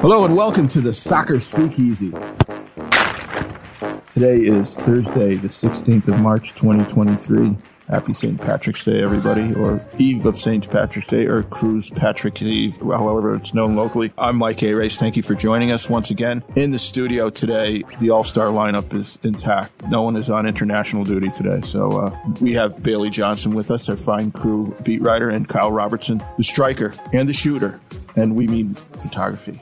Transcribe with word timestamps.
Hello 0.00 0.24
and 0.24 0.36
welcome 0.36 0.68
to 0.68 0.80
the 0.80 0.94
Soccer 0.94 1.40
Speakeasy. 1.40 2.12
Today 4.12 4.36
is 4.46 4.76
Thursday, 4.76 5.34
the 5.34 5.48
16th 5.48 6.06
of 6.06 6.20
March, 6.20 6.54
2023. 6.54 7.56
Happy 7.88 8.14
St. 8.14 8.40
Patrick's 8.40 8.84
Day, 8.84 9.02
everybody, 9.02 9.52
or 9.54 9.84
Eve 9.98 10.24
of 10.24 10.38
St. 10.38 10.70
Patrick's 10.70 11.08
Day, 11.08 11.26
or 11.26 11.42
Cruise 11.42 11.90
Patrick's 11.90 12.42
Eve, 12.42 12.76
however 12.76 13.34
it's 13.34 13.52
known 13.54 13.74
locally. 13.74 14.12
I'm 14.16 14.36
Mike 14.36 14.62
Arace. 14.62 14.98
Thank 14.98 15.16
you 15.16 15.24
for 15.24 15.34
joining 15.34 15.72
us 15.72 15.90
once 15.90 16.12
again. 16.12 16.44
In 16.54 16.70
the 16.70 16.78
studio 16.78 17.28
today, 17.28 17.82
the 17.98 18.10
All 18.10 18.22
Star 18.22 18.48
lineup 18.48 18.94
is 18.94 19.18
intact. 19.24 19.72
No 19.88 20.02
one 20.02 20.14
is 20.14 20.30
on 20.30 20.46
international 20.46 21.02
duty 21.02 21.30
today, 21.30 21.60
so 21.62 21.90
uh, 21.90 22.16
we 22.40 22.52
have 22.52 22.84
Bailey 22.84 23.10
Johnson 23.10 23.52
with 23.52 23.72
us, 23.72 23.88
our 23.88 23.96
fine 23.96 24.30
crew 24.30 24.76
beat 24.84 25.02
writer, 25.02 25.28
and 25.28 25.48
Kyle 25.48 25.72
Robertson, 25.72 26.22
the 26.36 26.44
striker 26.44 26.94
and 27.12 27.28
the 27.28 27.32
shooter 27.32 27.80
and 28.18 28.34
we 28.34 28.46
mean 28.46 28.74
photography. 28.74 29.52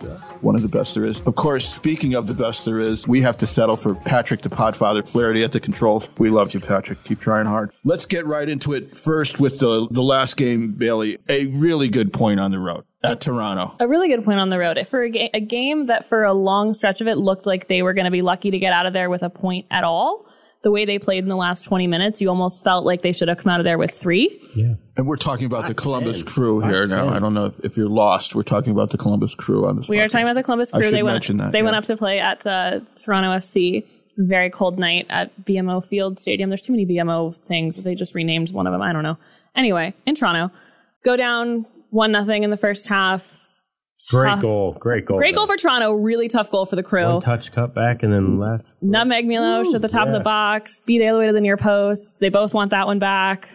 One 0.40 0.54
of 0.54 0.62
the 0.62 0.68
best 0.68 0.94
there 0.94 1.04
is. 1.04 1.20
Of 1.20 1.34
course, 1.34 1.68
speaking 1.68 2.14
of 2.14 2.26
the 2.26 2.34
best 2.34 2.64
there 2.64 2.78
is, 2.78 3.06
we 3.06 3.22
have 3.22 3.36
to 3.38 3.46
settle 3.46 3.76
for 3.76 3.94
Patrick 3.94 4.42
the 4.42 4.48
Podfather 4.48 5.06
Flaherty 5.06 5.44
at 5.44 5.52
the 5.52 5.60
controls. 5.60 6.08
We 6.18 6.30
love 6.30 6.54
you, 6.54 6.60
Patrick. 6.60 7.04
Keep 7.04 7.20
trying 7.20 7.46
hard. 7.46 7.70
Let's 7.84 8.06
get 8.06 8.26
right 8.26 8.48
into 8.48 8.72
it 8.72 8.96
first 8.96 9.40
with 9.40 9.58
the, 9.58 9.86
the 9.90 10.02
last 10.02 10.36
game, 10.36 10.72
Bailey. 10.72 11.18
A 11.28 11.46
really 11.46 11.88
good 11.88 12.12
point 12.12 12.40
on 12.40 12.50
the 12.50 12.58
road 12.58 12.84
at 13.02 13.20
Toronto. 13.20 13.76
A 13.78 13.86
really 13.86 14.08
good 14.08 14.24
point 14.24 14.40
on 14.40 14.48
the 14.48 14.58
road. 14.58 14.78
For 14.88 15.02
a, 15.02 15.10
ga- 15.10 15.30
a 15.34 15.40
game 15.40 15.86
that 15.86 16.08
for 16.08 16.24
a 16.24 16.32
long 16.32 16.74
stretch 16.74 17.00
of 17.00 17.08
it 17.08 17.18
looked 17.18 17.46
like 17.46 17.68
they 17.68 17.82
were 17.82 17.92
going 17.92 18.06
to 18.06 18.10
be 18.10 18.22
lucky 18.22 18.50
to 18.50 18.58
get 18.58 18.72
out 18.72 18.86
of 18.86 18.92
there 18.92 19.10
with 19.10 19.22
a 19.22 19.30
point 19.30 19.66
at 19.70 19.84
all. 19.84 20.26
The 20.62 20.70
way 20.72 20.84
they 20.84 20.98
played 20.98 21.22
in 21.22 21.28
the 21.28 21.36
last 21.36 21.62
20 21.64 21.86
minutes, 21.86 22.20
you 22.20 22.28
almost 22.28 22.64
felt 22.64 22.84
like 22.84 23.02
they 23.02 23.12
should 23.12 23.28
have 23.28 23.38
come 23.38 23.52
out 23.52 23.60
of 23.60 23.64
there 23.64 23.78
with 23.78 23.92
three. 23.92 24.40
Yeah. 24.54 24.74
And 24.96 25.06
we're 25.06 25.16
talking 25.16 25.46
about 25.46 25.68
the 25.68 25.74
Columbus 25.74 26.18
10. 26.18 26.26
crew 26.26 26.60
here 26.60 26.86
Last 26.86 26.90
now. 26.90 27.08
I 27.08 27.18
don't 27.18 27.34
know 27.34 27.46
if, 27.46 27.60
if 27.60 27.76
you're 27.76 27.88
lost. 27.88 28.34
We're 28.34 28.42
talking 28.42 28.72
about 28.72 28.90
the 28.90 28.98
Columbus 28.98 29.34
crew 29.34 29.68
on 29.68 29.76
this. 29.76 29.88
We 29.88 30.00
are 30.00 30.08
talking 30.08 30.26
about 30.26 30.34
the 30.34 30.42
Columbus 30.42 30.72
crew. 30.72 30.82
should 30.82 30.94
They 30.94 31.02
went, 31.02 31.24
that, 31.24 31.52
they 31.52 31.62
went 31.62 31.76
up 31.76 31.84
to 31.84 31.96
play 31.96 32.18
at 32.18 32.42
the 32.42 32.84
Toronto 32.96 33.30
FC. 33.30 33.84
Very 34.18 34.48
cold 34.48 34.78
night 34.78 35.06
at 35.10 35.30
BMO 35.44 35.84
Field 35.84 36.18
Stadium. 36.18 36.48
There's 36.48 36.64
too 36.64 36.72
many 36.72 36.86
BMO 36.86 37.36
things. 37.36 37.76
They 37.76 37.94
just 37.94 38.14
renamed 38.14 38.50
one 38.50 38.66
of 38.66 38.72
them. 38.72 38.80
I 38.80 38.94
don't 38.94 39.02
know. 39.02 39.18
Anyway, 39.54 39.92
in 40.06 40.14
Toronto, 40.14 40.50
go 41.04 41.16
down 41.16 41.66
one 41.90 42.12
nothing 42.12 42.42
in 42.42 42.50
the 42.50 42.56
first 42.56 42.88
half. 42.88 43.45
Great 44.10 44.28
Tough. 44.34 44.42
goal. 44.42 44.76
Great 44.78 45.04
goal. 45.06 45.16
Great 45.18 45.34
goal 45.34 45.46
for 45.46 45.56
Toronto. 45.56 45.92
Really 45.92 46.28
tough 46.28 46.50
goal 46.50 46.66
for 46.66 46.76
the 46.76 46.82
crew. 46.82 47.06
One 47.14 47.22
touch 47.22 47.50
cut 47.52 47.74
back 47.74 48.02
and 48.02 48.12
then 48.12 48.38
left. 48.38 48.66
Nutmeg 48.82 49.26
Milos 49.26 49.74
at 49.74 49.82
the 49.82 49.88
top 49.88 50.06
of 50.06 50.12
the 50.12 50.20
box, 50.20 50.80
beat 50.86 51.04
all 51.06 51.14
the 51.14 51.18
way 51.18 51.26
to 51.26 51.32
the 51.32 51.40
near 51.40 51.56
post. 51.56 52.20
They 52.20 52.28
both 52.28 52.54
want 52.54 52.70
that 52.70 52.86
one 52.86 52.98
back. 52.98 53.48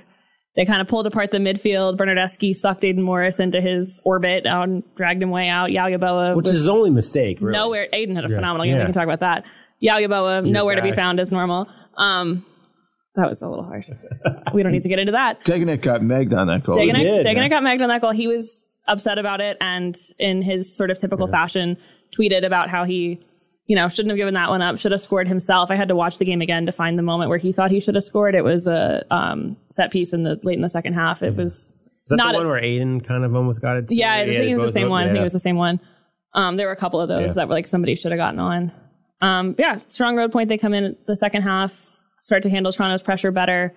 They 0.55 0.65
kind 0.65 0.81
of 0.81 0.87
pulled 0.87 1.07
apart 1.07 1.31
the 1.31 1.37
midfield. 1.37 1.95
Bernardeschi 1.97 2.53
sucked 2.53 2.83
Aidan 2.83 3.03
Morris 3.03 3.39
into 3.39 3.61
his 3.61 4.01
orbit 4.03 4.45
and 4.45 4.83
dragged 4.95 5.23
him 5.23 5.29
way 5.29 5.47
out. 5.47 5.69
Yeboah 5.69 6.35
Which 6.35 6.43
was 6.45 6.55
is 6.55 6.59
his 6.61 6.67
only 6.69 6.89
mistake, 6.89 7.37
really. 7.39 7.57
nowhere. 7.57 7.87
Aiden 7.93 8.15
had 8.15 8.25
a 8.25 8.29
Yeah. 8.29 8.35
phenomenal 8.35 8.65
game. 8.65 8.77
We 8.77 8.83
can 8.83 8.91
talk 8.91 9.05
about 9.05 9.21
that. 9.21 9.45
Yeboah 9.81 10.43
nowhere 10.45 10.75
to 10.75 10.81
be 10.81 10.91
found 10.91 11.19
as 11.21 11.31
normal. 11.31 11.69
Um, 11.97 12.45
that 13.15 13.29
was 13.29 13.41
a 13.41 13.47
little 13.47 13.63
harsh. 13.65 13.89
we 14.53 14.63
don't 14.63 14.71
need 14.73 14.81
to 14.81 14.89
get 14.89 14.99
into 14.99 15.13
that. 15.13 15.43
Degenek 15.45 15.81
got 15.81 16.01
megged 16.01 16.37
on 16.37 16.47
that 16.47 16.63
goal. 16.63 16.75
Degenek, 16.75 16.97
did, 16.97 17.25
Degenek 17.25 17.35
yeah. 17.43 17.47
got 17.49 17.63
megged 17.63 17.81
on 17.81 17.89
that 17.89 18.01
goal. 18.01 18.11
He 18.11 18.27
was 18.27 18.69
upset 18.87 19.17
about 19.17 19.41
it 19.41 19.57
and 19.61 19.95
in 20.19 20.41
his 20.41 20.75
sort 20.75 20.89
of 20.91 20.99
typical 20.99 21.27
fashion 21.27 21.77
tweeted 22.17 22.45
about 22.45 22.69
how 22.69 22.83
he, 22.83 23.19
you 23.67 23.75
know, 23.75 23.87
shouldn't 23.87 24.09
have 24.09 24.17
given 24.17 24.33
that 24.33 24.49
one 24.49 24.61
up, 24.61 24.77
should 24.77 24.91
have 24.91 25.01
scored 25.01 25.27
himself. 25.27 25.69
I 25.71 25.75
had 25.75 25.87
to 25.89 25.95
watch 25.95 26.17
the 26.17 26.25
game 26.25 26.41
again 26.41 26.65
to 26.65 26.71
find 26.71 26.97
the 26.97 27.03
moment 27.03 27.29
where 27.29 27.37
he 27.37 27.51
thought 27.53 27.71
he 27.71 27.79
should 27.79 27.95
have 27.95 28.03
scored. 28.03 28.35
It 28.35 28.43
was 28.43 28.67
a 28.67 29.03
um, 29.13 29.55
set 29.69 29.91
piece 29.91 30.13
in 30.13 30.23
the 30.23 30.39
late 30.43 30.55
in 30.55 30.61
the 30.61 30.69
second 30.69 30.93
half. 30.93 31.21
It 31.23 31.35
was 31.35 31.71
Is 31.75 32.03
that 32.09 32.15
not 32.17 32.31
the 32.33 32.39
one 32.39 32.45
as- 32.47 32.51
where 32.51 32.61
Aiden 32.61 33.05
kind 33.05 33.23
of 33.23 33.35
almost 33.35 33.61
got 33.61 33.77
it? 33.77 33.87
too? 33.89 33.95
yeah, 33.95 34.13
I 34.13 34.25
think 34.25 34.35
it 34.49 34.53
was 34.55 34.63
the 34.63 34.71
same 34.71 34.89
one. 34.89 35.03
I 35.03 35.07
think 35.07 35.19
it 35.19 35.23
was 35.23 35.33
the 35.33 35.39
same 35.39 35.55
one. 35.57 35.79
Um, 36.33 36.57
there 36.57 36.65
were 36.67 36.73
a 36.73 36.77
couple 36.77 36.99
of 37.01 37.07
those 37.07 37.29
Yeah. 37.29 37.33
that 37.35 37.47
were 37.49 37.53
like 37.53 37.67
somebody 37.67 37.95
should 37.95 38.11
have 38.11 38.19
gotten 38.19 38.39
on. 38.39 38.71
Um, 39.21 39.55
yeah, 39.59 39.77
strong 39.87 40.15
road 40.17 40.31
point. 40.31 40.49
They 40.49 40.57
come 40.57 40.73
in 40.73 40.95
the 41.05 41.15
second 41.15 41.43
half, 41.43 41.79
start 42.17 42.41
to 42.43 42.49
handle 42.49 42.71
Toronto's 42.71 43.01
pressure 43.01 43.31
better. 43.31 43.73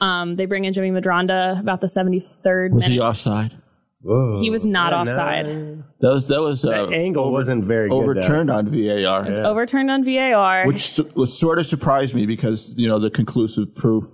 Um, 0.00 0.36
they 0.36 0.46
bring 0.46 0.64
in 0.64 0.72
Jimmy 0.72 0.90
Medranda 0.90 1.58
about 1.60 1.80
the 1.80 1.86
73rd 1.88 2.72
Was 2.72 2.82
minute. 2.84 2.92
he 2.94 3.00
offside? 3.00 3.52
Whoa. 4.06 4.40
He 4.40 4.50
was 4.50 4.64
not 4.64 4.92
Yeah, 4.92 5.00
offside. 5.00 5.46
no. 5.46 5.82
That 6.00 6.08
was 6.08 6.28
that 6.28 6.40
was 6.40 6.64
uh, 6.64 6.70
That 6.86 6.92
angle 6.92 7.32
wasn't 7.32 7.64
very 7.64 7.88
good. 7.88 7.96
though. 7.96 8.02
overturned 8.02 8.50
on 8.50 8.68
VAR. 8.70 9.28
overturned 9.44 9.90
on 9.90 10.04
VAR. 10.04 10.66
which 10.66 10.90
su- 10.92 11.10
was 11.14 11.36
sort 11.38 11.58
of 11.58 11.66
surprised 11.66 12.14
me 12.14 12.26
because 12.26 12.72
you 12.76 12.86
know 12.88 12.98
the 12.98 13.10
conclusive 13.10 13.74
proof 13.74 14.04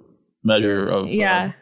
measure 0.45 0.89
of 0.89 1.05
uh, 1.07 1.09
yeah. 1.09 1.53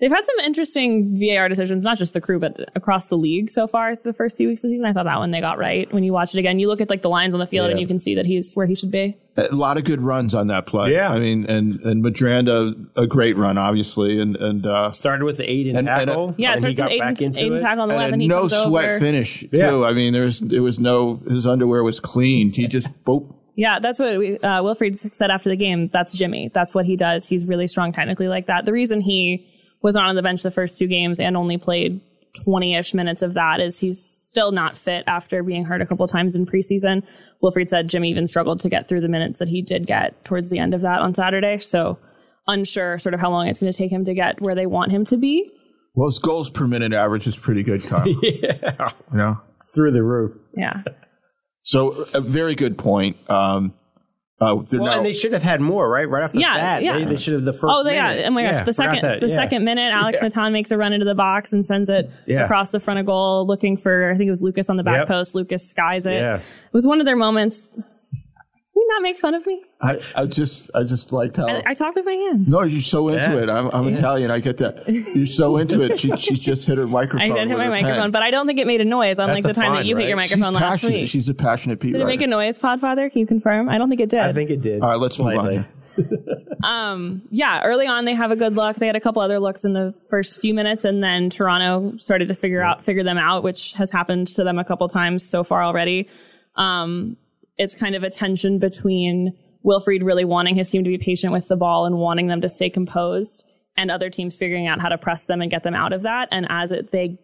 They've 0.00 0.10
had 0.10 0.26
some 0.26 0.38
interesting 0.44 1.18
VAR 1.18 1.48
decisions, 1.48 1.82
not 1.84 1.96
just 1.98 2.12
the 2.14 2.20
crew, 2.20 2.38
but 2.38 2.58
across 2.74 3.06
the 3.06 3.16
league 3.16 3.48
so 3.48 3.66
far 3.66 3.96
the 3.96 4.12
first 4.12 4.36
few 4.36 4.48
weeks 4.48 4.62
of 4.64 4.68
the 4.70 4.76
season. 4.76 4.90
I 4.90 4.92
thought 4.92 5.04
that 5.06 5.18
one 5.18 5.30
they 5.30 5.40
got 5.40 5.56
right. 5.58 5.90
When 5.94 6.02
you 6.04 6.12
watch 6.12 6.34
it 6.34 6.38
again, 6.38 6.58
you 6.58 6.66
look 6.68 6.80
at 6.80 6.90
like 6.90 7.02
the 7.02 7.08
lines 7.08 7.32
on 7.32 7.40
the 7.40 7.46
field 7.46 7.70
and 7.70 7.80
you 7.80 7.86
can 7.86 7.98
see 8.00 8.14
that 8.16 8.26
he's 8.26 8.52
where 8.54 8.66
he 8.66 8.74
should 8.74 8.90
be. 8.90 9.16
A 9.36 9.52
lot 9.54 9.78
of 9.78 9.84
good 9.84 10.00
runs 10.00 10.32
on 10.32 10.46
that 10.46 10.64
play. 10.66 10.92
Yeah. 10.92 11.10
I 11.10 11.18
mean, 11.18 11.46
and 11.46 11.80
and 11.80 12.04
Medranda 12.04 12.86
a 12.96 13.06
great 13.06 13.36
run, 13.36 13.58
obviously, 13.58 14.20
and 14.20 14.36
and 14.36 14.64
uh, 14.64 14.92
Started 14.92 15.24
with 15.24 15.38
the 15.38 15.42
Aiden 15.42 15.70
And- 15.70 15.88
and, 15.88 16.06
tackle. 16.06 16.34
Yeah, 16.38 16.52
it 16.52 16.58
and 16.58 16.66
he 16.68 16.74
starts 16.74 16.92
with 16.92 16.98
got 17.00 17.04
back 17.06 17.14
Aiden, 17.16 17.22
into 17.22 17.40
Aiden 17.40 17.56
it. 17.56 17.58
tackle 17.58 17.82
on 17.82 17.88
the 17.88 17.94
left 17.96 18.12
and 18.12 18.22
and 18.22 18.22
a 18.22 18.24
he 18.24 18.28
no 18.28 18.46
sweat 18.48 18.88
over. 18.90 19.00
finish 19.00 19.40
too. 19.40 19.48
Yeah. 19.52 19.80
I 19.82 19.92
mean, 19.92 20.12
there 20.12 20.24
was 20.24 20.38
there 20.38 20.62
was 20.62 20.78
no 20.78 21.16
his 21.28 21.46
underwear 21.48 21.82
was 21.82 21.98
clean. 21.98 22.52
He 22.52 22.68
just 22.68 22.86
boop. 23.04 23.34
Yeah, 23.56 23.78
that's 23.80 23.98
what 23.98 24.18
we, 24.18 24.36
uh, 24.38 24.62
Wilfried 24.62 24.96
said 24.96 25.30
after 25.30 25.48
the 25.48 25.56
game. 25.56 25.88
That's 25.88 26.16
Jimmy. 26.18 26.50
That's 26.54 26.74
what 26.74 26.86
he 26.86 26.96
does. 26.96 27.28
He's 27.28 27.44
really 27.46 27.66
strong 27.68 27.92
technically 27.92 28.28
like 28.28 28.46
that. 28.46 28.64
The 28.66 28.72
reason 28.72 29.00
he 29.00 29.46
was 29.82 29.94
not 29.96 30.08
on 30.08 30.14
the 30.16 30.22
bench 30.22 30.42
the 30.42 30.50
first 30.50 30.78
two 30.78 30.86
games 30.88 31.18
and 31.20 31.36
only 31.36 31.56
played 31.58 32.00
20-ish 32.34 32.94
minutes 32.94 33.22
of 33.22 33.34
that 33.34 33.60
is 33.60 33.78
he's 33.78 34.02
still 34.02 34.52
not 34.52 34.76
fit 34.76 35.04
after 35.06 35.42
being 35.42 35.64
hurt 35.64 35.80
a 35.80 35.86
couple 35.86 36.06
times 36.06 36.34
in 36.34 36.46
preseason. 36.46 37.02
Wilfried 37.42 37.68
said 37.68 37.88
Jim 37.88 38.04
even 38.04 38.26
struggled 38.26 38.60
to 38.60 38.68
get 38.68 38.88
through 38.88 39.00
the 39.00 39.08
minutes 39.08 39.38
that 39.38 39.48
he 39.48 39.62
did 39.62 39.86
get 39.86 40.24
towards 40.24 40.50
the 40.50 40.58
end 40.58 40.74
of 40.74 40.80
that 40.80 41.00
on 41.00 41.14
Saturday. 41.14 41.58
So 41.58 41.98
unsure 42.46 42.98
sort 42.98 43.14
of 43.14 43.20
how 43.20 43.30
long 43.30 43.48
it's 43.48 43.60
going 43.60 43.72
to 43.72 43.76
take 43.76 43.92
him 43.92 44.04
to 44.04 44.14
get 44.14 44.40
where 44.40 44.54
they 44.54 44.66
want 44.66 44.92
him 44.92 45.04
to 45.06 45.16
be. 45.16 45.50
Well, 45.94 46.08
his 46.08 46.18
goals 46.18 46.50
per 46.50 46.66
minute 46.66 46.92
average 46.92 47.26
is 47.26 47.36
pretty 47.36 47.62
good, 47.62 47.82
Kyle. 47.84 48.06
yeah. 48.22 48.90
you 49.12 49.18
know, 49.18 49.40
Through 49.74 49.92
the 49.92 50.02
roof. 50.02 50.32
Yeah. 50.56 50.82
so 51.62 52.04
a 52.14 52.20
very 52.20 52.56
good 52.56 52.76
point. 52.76 53.16
Um, 53.30 53.74
uh, 54.40 54.56
they're 54.68 54.80
Well, 54.80 54.90
now, 54.90 54.96
and 54.98 55.06
they 55.06 55.12
should 55.12 55.32
have 55.32 55.42
had 55.42 55.60
more, 55.60 55.88
right? 55.88 56.08
Right 56.08 56.22
off 56.24 56.32
the 56.32 56.40
Yeah, 56.40 56.56
bat. 56.56 56.82
yeah. 56.82 56.98
They, 56.98 57.04
they 57.04 57.16
should 57.16 57.34
have 57.34 57.44
the 57.44 57.52
first. 57.52 57.64
Oh, 57.74 57.84
they, 57.84 57.94
yeah. 57.94 58.08
minute. 58.10 58.26
Oh 58.26 58.30
my 58.30 58.42
gosh. 58.42 58.52
Yeah, 58.54 58.62
the 58.64 58.72
second, 58.72 59.02
that, 59.02 59.20
the 59.20 59.28
yeah. 59.28 59.34
second 59.36 59.64
minute, 59.64 59.92
Alex 59.92 60.18
Yeah. 60.20 60.24
Matan 60.28 60.52
makes 60.52 60.70
a 60.70 60.76
run 60.76 60.92
into 60.92 61.04
the 61.06 61.14
box 61.14 61.52
and 61.52 61.64
sends 61.64 61.88
it 61.88 62.10
Yeah. 62.26 62.44
across 62.44 62.72
the 62.72 62.80
front 62.80 62.98
of 63.00 63.06
goal, 63.06 63.46
looking 63.46 63.76
for 63.76 64.10
I 64.10 64.16
think 64.16 64.28
it 64.28 64.30
was 64.32 64.42
Lucas 64.42 64.68
on 64.68 64.76
the 64.76 64.82
back 64.82 64.98
Yep. 65.00 65.08
post. 65.08 65.34
Lucas 65.34 65.68
skies 65.68 66.04
it. 66.06 66.14
Yeah. 66.20 66.36
It 66.38 66.42
was 66.72 66.86
one 66.86 67.00
of 67.00 67.06
their 67.06 67.16
moments. 67.16 67.68
Can 68.84 68.90
you 68.90 69.00
not 69.00 69.02
make 69.02 69.16
fun 69.16 69.34
of 69.34 69.46
me? 69.46 69.62
I, 69.80 69.98
I 70.14 70.26
just 70.26 70.70
I 70.74 70.82
just 70.84 71.10
liked 71.10 71.36
how. 71.36 71.46
I, 71.48 71.62
I 71.66 71.74
talk 71.74 71.94
with 71.94 72.04
my 72.04 72.12
hand. 72.12 72.46
no, 72.48 72.62
you're 72.62 72.80
so 72.82 73.08
into 73.08 73.22
Yeah. 73.22 73.42
it. 73.44 73.48
I'm, 73.50 73.68
I'm 73.72 73.88
Italian. 73.88 74.30
I 74.30 74.40
get 74.40 74.58
that. 74.58 74.86
You're 74.88 75.26
so 75.26 75.56
into 75.56 75.80
it. 75.82 75.98
She, 75.98 76.14
she 76.18 76.34
just 76.34 76.66
hit 76.66 76.76
her 76.76 76.86
microphone. 76.86 77.22
I 77.22 77.28
microphone. 77.28 77.48
did 77.48 77.56
hit 77.56 77.58
my 77.58 77.68
microphone, 77.70 78.00
pen. 78.02 78.10
but 78.10 78.22
I 78.22 78.30
don't 78.30 78.46
think 78.46 78.58
it 78.58 78.66
made 78.66 78.82
a 78.82 78.84
noise, 78.84 79.18
unlike 79.18 79.42
That's 79.42 79.56
the 79.56 79.62
a 79.62 79.64
time 79.64 79.72
that 79.72 79.78
fun, 79.80 79.86
you 79.86 79.96
hit 79.96 80.08
your 80.08 80.16
right? 80.18 80.28
She's 80.28 80.36
microphone 80.36 80.54
last 80.54 80.70
passionate. 80.82 81.00
week. 81.00 81.08
She's 81.08 81.28
a 81.30 81.34
passionate 81.34 81.80
people. 81.80 81.98
Did 81.98 82.04
it 82.04 82.08
make 82.08 82.20
a 82.20 82.26
noise, 82.26 82.58
Podfather? 82.58 83.10
Can 83.10 83.20
you 83.20 83.26
confirm? 83.26 83.68
I 83.70 83.78
don't 83.78 83.88
think 83.88 84.02
it 84.02 84.10
did. 84.10 84.20
I 84.20 84.32
think 84.34 84.50
it 84.50 84.60
did. 84.60 84.82
All 84.82 84.90
right, 84.90 85.00
let's 85.00 85.18
move 85.18 85.28
on. 85.28 85.34
Slightly. 85.34 85.54
here. 85.54 87.20
yeah, 87.30 87.62
early 87.64 87.86
on 87.86 88.04
they 88.04 88.14
have 88.14 88.30
a 88.30 88.36
good 88.36 88.54
look. 88.54 88.76
They 88.76 88.86
had 88.86 88.96
a 88.96 89.00
couple 89.00 89.22
other 89.22 89.38
looks 89.40 89.64
in 89.64 89.72
the 89.72 89.94
first 90.10 90.40
few 90.42 90.52
minutes, 90.52 90.84
and 90.84 91.02
then 91.02 91.30
Toronto 91.30 91.96
started 91.96 92.28
to 92.28 92.34
figure 92.34 92.62
out 92.62 92.84
figure 92.84 93.02
them 93.02 93.16
out, 93.18 93.42
which 93.42 93.72
has 93.74 93.90
happened 93.90 94.26
to 94.28 94.44
them 94.44 94.58
a 94.58 94.64
couple 94.64 94.86
times 94.88 95.26
so 95.26 95.42
far 95.42 95.62
already. 95.64 96.08
Um, 96.56 97.16
it's 97.56 97.74
kind 97.74 97.94
of 97.94 98.02
a 98.02 98.10
tension 98.10 98.58
between 98.58 99.36
Wilfried 99.64 100.04
really 100.04 100.24
wanting 100.24 100.56
his 100.56 100.70
team 100.70 100.84
to 100.84 100.90
be 100.90 100.98
patient 100.98 101.32
with 101.32 101.48
the 101.48 101.56
ball 101.56 101.86
and 101.86 101.96
wanting 101.96 102.26
them 102.26 102.40
to 102.42 102.48
stay 102.48 102.68
composed, 102.68 103.44
and 103.76 103.90
other 103.90 104.10
teams 104.10 104.36
figuring 104.36 104.66
out 104.66 104.80
how 104.80 104.88
to 104.88 104.98
press 104.98 105.24
them 105.24 105.40
and 105.40 105.50
get 105.50 105.62
them 105.62 105.74
out 105.74 105.92
of 105.92 106.02
that. 106.02 106.28
And 106.30 106.46
as 106.50 106.70
it 106.70 106.92
they 106.92 107.18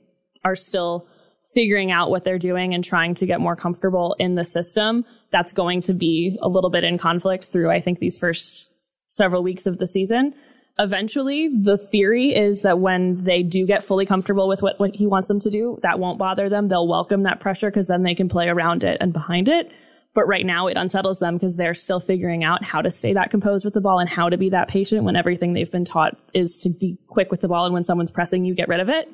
are 0.44 0.56
still 0.56 1.06
figuring 1.54 1.90
out 1.90 2.10
what 2.10 2.24
they're 2.24 2.38
doing 2.38 2.74
and 2.74 2.84
trying 2.84 3.14
to 3.16 3.26
get 3.26 3.40
more 3.40 3.56
comfortable 3.56 4.14
in 4.18 4.36
the 4.36 4.44
system, 4.44 5.04
that's 5.30 5.52
going 5.52 5.80
to 5.82 5.94
be 5.94 6.38
a 6.40 6.48
little 6.48 6.70
bit 6.70 6.84
in 6.84 6.96
conflict 6.96 7.44
through, 7.44 7.70
I 7.70 7.80
think, 7.80 7.98
these 7.98 8.18
first 8.18 8.72
several 9.08 9.42
weeks 9.42 9.66
of 9.66 9.78
the 9.78 9.86
season. 9.86 10.34
Eventually, 10.78 11.48
the 11.48 11.76
theory 11.76 12.34
is 12.34 12.62
that 12.62 12.78
when 12.78 13.24
they 13.24 13.42
do 13.42 13.66
get 13.66 13.82
fully 13.82 14.06
comfortable 14.06 14.48
with 14.48 14.62
what, 14.62 14.78
what 14.80 14.94
he 14.94 15.06
wants 15.06 15.28
them 15.28 15.40
to 15.40 15.50
do, 15.50 15.78
that 15.82 15.98
won't 15.98 16.18
bother 16.18 16.48
them. 16.48 16.68
They'll 16.68 16.88
welcome 16.88 17.24
that 17.24 17.40
pressure 17.40 17.70
because 17.70 17.86
then 17.86 18.02
they 18.02 18.14
can 18.14 18.28
play 18.28 18.48
around 18.48 18.82
it 18.82 18.96
and 19.00 19.12
behind 19.12 19.48
it. 19.48 19.70
But 20.12 20.26
right 20.26 20.44
now, 20.44 20.66
it 20.66 20.76
unsettles 20.76 21.20
them 21.20 21.36
because 21.36 21.56
they're 21.56 21.74
still 21.74 22.00
figuring 22.00 22.42
out 22.42 22.64
how 22.64 22.82
to 22.82 22.90
stay 22.90 23.12
that 23.12 23.30
composed 23.30 23.64
with 23.64 23.74
the 23.74 23.80
ball 23.80 24.00
and 24.00 24.08
how 24.08 24.28
to 24.28 24.36
be 24.36 24.50
that 24.50 24.68
patient 24.68 25.04
when 25.04 25.14
everything 25.14 25.52
they've 25.52 25.70
been 25.70 25.84
taught 25.84 26.18
is 26.34 26.58
to 26.64 26.70
be 26.70 26.98
quick 27.06 27.30
with 27.30 27.40
the 27.40 27.48
ball. 27.48 27.64
And 27.64 27.72
when 27.72 27.84
someone's 27.84 28.10
pressing 28.10 28.44
you, 28.44 28.54
get 28.54 28.68
rid 28.68 28.80
of 28.80 28.88
it. 28.88 29.08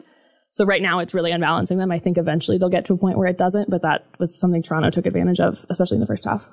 So 0.50 0.64
right 0.64 0.80
now 0.80 1.00
it's 1.00 1.12
really 1.12 1.32
unbalancing 1.32 1.76
them. 1.76 1.92
I 1.92 1.98
think 1.98 2.16
eventually 2.16 2.56
they'll 2.56 2.70
get 2.70 2.86
to 2.86 2.94
a 2.94 2.98
point 2.98 3.18
where 3.18 3.28
it 3.28 3.36
doesn't, 3.36 3.68
but 3.68 3.82
that 3.82 4.06
was 4.18 4.38
something 4.40 4.62
Toronto 4.62 4.88
took 4.88 5.04
advantage 5.04 5.38
of, 5.38 5.66
especially 5.68 5.96
in 5.96 6.00
the 6.00 6.06
first 6.06 6.24
half. 6.24 6.50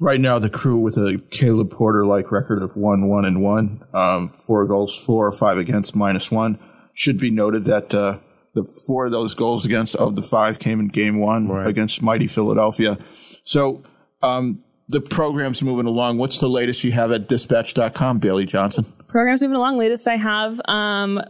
Right 0.00 0.20
now, 0.20 0.40
the 0.40 0.50
crew 0.50 0.78
with 0.78 0.96
a 0.96 1.22
Caleb 1.30 1.70
Porter 1.70 2.04
like 2.04 2.32
record 2.32 2.60
of 2.60 2.76
one, 2.76 3.08
one, 3.08 3.24
and 3.24 3.40
one, 3.40 3.84
um, 3.94 4.30
four 4.30 4.66
goals, 4.66 5.02
four 5.04 5.24
or 5.24 5.32
five 5.32 5.58
against, 5.58 5.94
minus 5.94 6.32
one. 6.32 6.58
Should 6.92 7.18
be 7.20 7.30
noted 7.30 7.64
that 7.64 7.94
uh, 7.94 8.18
the 8.54 8.64
four 8.86 9.06
of 9.06 9.10
those 9.10 9.34
goals 9.34 9.64
against 9.64 9.96
of 9.96 10.16
the 10.16 10.22
five 10.22 10.58
came 10.58 10.80
in 10.80 10.88
game 10.88 11.18
one 11.18 11.48
Right. 11.48 11.66
against 11.66 12.00
mighty 12.02 12.26
Philadelphia. 12.26 12.98
So 13.44 13.82
um, 14.22 14.62
the 14.88 15.00
program's 15.00 15.62
moving 15.62 15.86
along. 15.86 16.18
What's 16.18 16.38
the 16.38 16.48
latest 16.48 16.84
you 16.84 16.92
have 16.92 17.10
at 17.12 17.28
dispatch.com, 17.28 18.18
Bailey 18.18 18.46
Johnson? 18.46 18.84
Programs 19.08 19.42
moving 19.42 19.56
along. 19.56 19.76
Latest 19.78 20.06
I 20.08 20.16
have 20.16 20.60
um, 20.66 21.20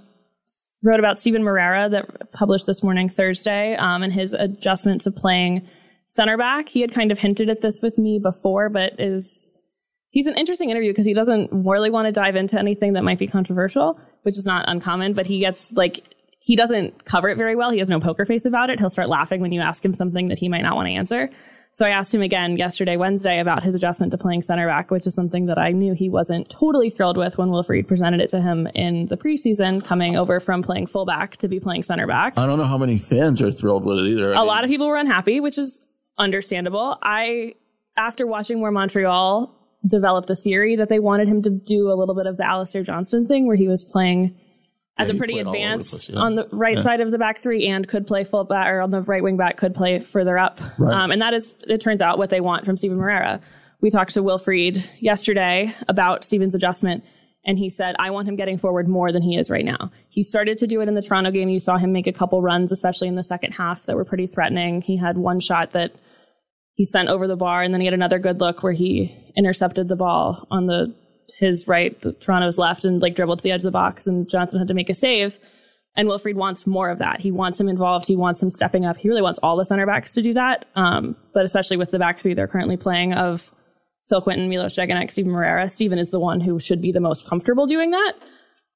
wrote 0.84 0.98
about 1.00 1.18
Steven 1.18 1.42
Moreira 1.42 1.88
that 1.88 2.30
published 2.32 2.66
this 2.66 2.82
morning, 2.82 3.08
Thursday, 3.08 3.74
um, 3.76 4.02
and 4.02 4.12
his 4.12 4.32
adjustment 4.34 5.00
to 5.02 5.10
playing 5.10 5.66
center 6.06 6.36
back. 6.36 6.68
He 6.68 6.82
had 6.82 6.92
kind 6.92 7.10
of 7.10 7.18
hinted 7.18 7.48
at 7.48 7.60
this 7.62 7.80
with 7.82 7.96
me 7.98 8.20
before, 8.22 8.68
but 8.68 8.92
is 8.98 9.50
he's 10.10 10.26
an 10.26 10.36
interesting 10.36 10.70
interview 10.70 10.90
because 10.90 11.06
he 11.06 11.14
doesn't 11.14 11.48
really 11.52 11.90
want 11.90 12.06
to 12.06 12.12
dive 12.12 12.36
into 12.36 12.58
anything 12.58 12.92
that 12.92 13.02
might 13.02 13.18
be 13.18 13.26
controversial, 13.26 13.98
which 14.22 14.36
is 14.36 14.44
not 14.46 14.64
uncommon, 14.68 15.14
but 15.14 15.26
he 15.26 15.40
gets 15.40 15.72
like 15.72 16.00
he 16.44 16.56
doesn't 16.56 17.06
cover 17.06 17.30
it 17.30 17.38
very 17.38 17.56
well. 17.56 17.70
He 17.70 17.78
has 17.78 17.88
no 17.88 17.98
poker 17.98 18.26
face 18.26 18.44
about 18.44 18.68
it. 18.68 18.78
He'll 18.78 18.90
start 18.90 19.08
laughing 19.08 19.40
when 19.40 19.50
you 19.50 19.62
ask 19.62 19.82
him 19.82 19.94
something 19.94 20.28
that 20.28 20.38
he 20.38 20.50
might 20.50 20.60
not 20.60 20.76
want 20.76 20.88
to 20.88 20.92
answer. 20.92 21.30
So 21.70 21.86
I 21.86 21.88
asked 21.88 22.14
him 22.14 22.20
again 22.20 22.58
yesterday, 22.58 22.98
Wednesday, 22.98 23.40
about 23.40 23.62
his 23.62 23.74
adjustment 23.74 24.12
to 24.12 24.18
playing 24.18 24.42
center 24.42 24.66
back, 24.66 24.90
which 24.90 25.06
is 25.06 25.14
something 25.14 25.46
that 25.46 25.56
I 25.56 25.72
knew 25.72 25.94
he 25.94 26.10
wasn't 26.10 26.50
totally 26.50 26.90
thrilled 26.90 27.16
with 27.16 27.38
when 27.38 27.48
Wilfried 27.48 27.88
presented 27.88 28.20
it 28.20 28.28
to 28.28 28.42
him 28.42 28.68
in 28.74 29.06
the 29.06 29.16
preseason, 29.16 29.82
coming 29.82 30.18
over 30.18 30.38
from 30.38 30.62
playing 30.62 30.88
fullback 30.88 31.38
to 31.38 31.48
be 31.48 31.60
playing 31.60 31.82
center 31.82 32.06
back. 32.06 32.38
I 32.38 32.44
don't 32.44 32.58
know 32.58 32.66
how 32.66 32.76
many 32.76 32.98
fans 32.98 33.40
are 33.40 33.50
thrilled 33.50 33.86
with 33.86 33.96
it 34.00 34.08
either. 34.08 34.34
A 34.34 34.44
lot 34.44 34.64
of 34.64 34.70
people 34.70 34.86
were 34.86 34.98
unhappy, 34.98 35.40
which 35.40 35.56
is 35.56 35.80
understandable. 36.18 36.98
I, 37.02 37.54
after 37.96 38.26
watching 38.26 38.60
where 38.60 38.70
Montreal 38.70 39.50
developed 39.88 40.28
a 40.28 40.36
theory 40.36 40.76
that 40.76 40.90
they 40.90 40.98
wanted 40.98 41.26
him 41.26 41.40
to 41.40 41.50
do 41.50 41.90
a 41.90 41.96
little 41.96 42.14
bit 42.14 42.26
of 42.26 42.36
the 42.36 42.46
Alistair 42.46 42.82
Johnston 42.82 43.26
thing, 43.26 43.46
where 43.46 43.56
he 43.56 43.66
was 43.66 43.82
playing 43.82 44.38
as 44.96 45.08
Yeah, 45.08 45.14
a 45.14 45.18
pretty 45.18 45.34
the 45.34 45.40
advanced 45.40 45.90
place, 45.90 46.08
yeah. 46.10 46.20
on 46.20 46.34
the 46.36 46.48
right 46.52 46.80
side 46.80 47.00
of 47.00 47.10
the 47.10 47.18
back 47.18 47.38
three 47.38 47.66
and 47.66 47.86
could 47.86 48.06
play 48.06 48.24
full 48.24 48.44
back 48.44 48.68
or 48.68 48.80
on 48.80 48.90
the 48.90 49.00
right 49.02 49.22
wing 49.22 49.36
back 49.36 49.56
could 49.56 49.74
play 49.74 49.98
further 50.00 50.38
up. 50.38 50.60
Right. 50.78 50.94
Um, 50.94 51.10
and 51.10 51.20
that 51.20 51.34
is, 51.34 51.58
it 51.66 51.80
turns 51.80 52.00
out, 52.00 52.18
what 52.18 52.30
they 52.30 52.40
want 52.40 52.64
from 52.64 52.76
Steven 52.76 52.96
Moreira. 52.98 53.40
We 53.80 53.90
talked 53.90 54.14
to 54.14 54.22
Wilfried 54.22 54.86
yesterday 55.00 55.74
about 55.88 56.24
Steven's 56.24 56.54
adjustment, 56.54 57.04
and 57.44 57.58
he 57.58 57.68
said, 57.68 57.96
I 57.98 58.10
want 58.10 58.28
him 58.28 58.36
getting 58.36 58.56
forward 58.56 58.88
more 58.88 59.12
than 59.12 59.20
he 59.22 59.36
is 59.36 59.50
right 59.50 59.64
now. 59.64 59.90
He 60.08 60.22
started 60.22 60.56
to 60.58 60.66
do 60.66 60.80
it 60.80 60.88
in 60.88 60.94
the 60.94 61.02
Toronto 61.02 61.30
game. 61.30 61.48
You 61.48 61.58
saw 61.58 61.76
him 61.76 61.92
make 61.92 62.06
a 62.06 62.12
couple 62.12 62.40
runs, 62.40 62.72
especially 62.72 63.08
in 63.08 63.16
the 63.16 63.22
second 63.22 63.52
half, 63.52 63.84
that 63.86 63.96
were 63.96 64.04
pretty 64.04 64.26
threatening. 64.26 64.80
He 64.80 64.96
had 64.96 65.18
one 65.18 65.40
shot 65.40 65.72
that 65.72 65.92
he 66.72 66.84
sent 66.84 67.08
over 67.08 67.26
the 67.26 67.36
bar, 67.36 67.62
and 67.62 67.74
then 67.74 67.80
he 67.80 67.86
had 67.86 67.94
another 67.94 68.18
good 68.18 68.40
look 68.40 68.62
where 68.62 68.72
he 68.72 69.14
intercepted 69.36 69.88
the 69.88 69.96
ball 69.96 70.46
on 70.50 70.66
the 70.66 70.94
his 71.38 71.66
right, 71.66 72.00
Toronto's 72.20 72.58
left, 72.58 72.84
and 72.84 73.00
like 73.02 73.14
dribbled 73.14 73.38
to 73.38 73.42
the 73.42 73.50
edge 73.50 73.60
of 73.60 73.64
the 73.64 73.70
box, 73.70 74.06
and 74.06 74.28
Johnson 74.28 74.58
had 74.58 74.68
to 74.68 74.74
make 74.74 74.90
a 74.90 74.94
save. 74.94 75.38
And 75.96 76.08
Wilfried 76.08 76.34
wants 76.34 76.66
more 76.66 76.90
of 76.90 76.98
that. 76.98 77.20
He 77.20 77.30
wants 77.30 77.60
him 77.60 77.68
involved. 77.68 78.06
He 78.06 78.16
wants 78.16 78.42
him 78.42 78.50
stepping 78.50 78.84
up. 78.84 78.96
He 78.96 79.08
really 79.08 79.22
wants 79.22 79.38
all 79.42 79.56
the 79.56 79.64
center 79.64 79.86
backs 79.86 80.12
to 80.14 80.22
do 80.22 80.32
that. 80.34 80.66
Um, 80.74 81.14
but 81.32 81.44
especially 81.44 81.76
with 81.76 81.92
the 81.92 82.00
back 82.00 82.20
three 82.20 82.34
they're 82.34 82.48
currently 82.48 82.76
playing 82.76 83.12
of 83.12 83.52
Phil 84.08 84.20
Quinton, 84.20 84.48
Milos 84.48 84.76
Degenek, 84.76 85.10
Steven 85.10 85.32
Moreira. 85.32 85.68
Steven 85.68 85.98
is 85.98 86.10
the 86.10 86.18
one 86.18 86.40
who 86.40 86.58
should 86.58 86.82
be 86.82 86.92
the 86.92 87.00
most 87.00 87.28
comfortable 87.28 87.66
doing 87.66 87.92
that. 87.92 88.14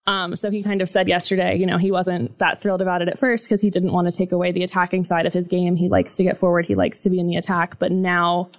Um, 0.06 0.36
so 0.36 0.50
he 0.50 0.62
kind 0.62 0.80
of 0.80 0.88
said 0.88 1.06
yesterday, 1.06 1.56
you 1.56 1.66
know, 1.66 1.76
he 1.76 1.90
wasn't 1.90 2.38
that 2.38 2.60
thrilled 2.62 2.80
about 2.80 3.02
it 3.02 3.08
at 3.08 3.18
first 3.18 3.46
because 3.46 3.60
he 3.60 3.68
didn't 3.68 3.92
want 3.92 4.10
to 4.10 4.16
take 4.16 4.32
away 4.32 4.52
the 4.52 4.62
attacking 4.62 5.04
side 5.04 5.26
of 5.26 5.34
his 5.34 5.46
game. 5.46 5.76
He 5.76 5.90
likes 5.90 6.16
to 6.16 6.22
get 6.22 6.36
forward. 6.36 6.64
He 6.64 6.74
likes 6.74 7.02
to 7.02 7.10
be 7.10 7.18
in 7.18 7.26
the 7.26 7.36
attack. 7.36 7.78
But 7.78 7.92
now, 7.92 8.50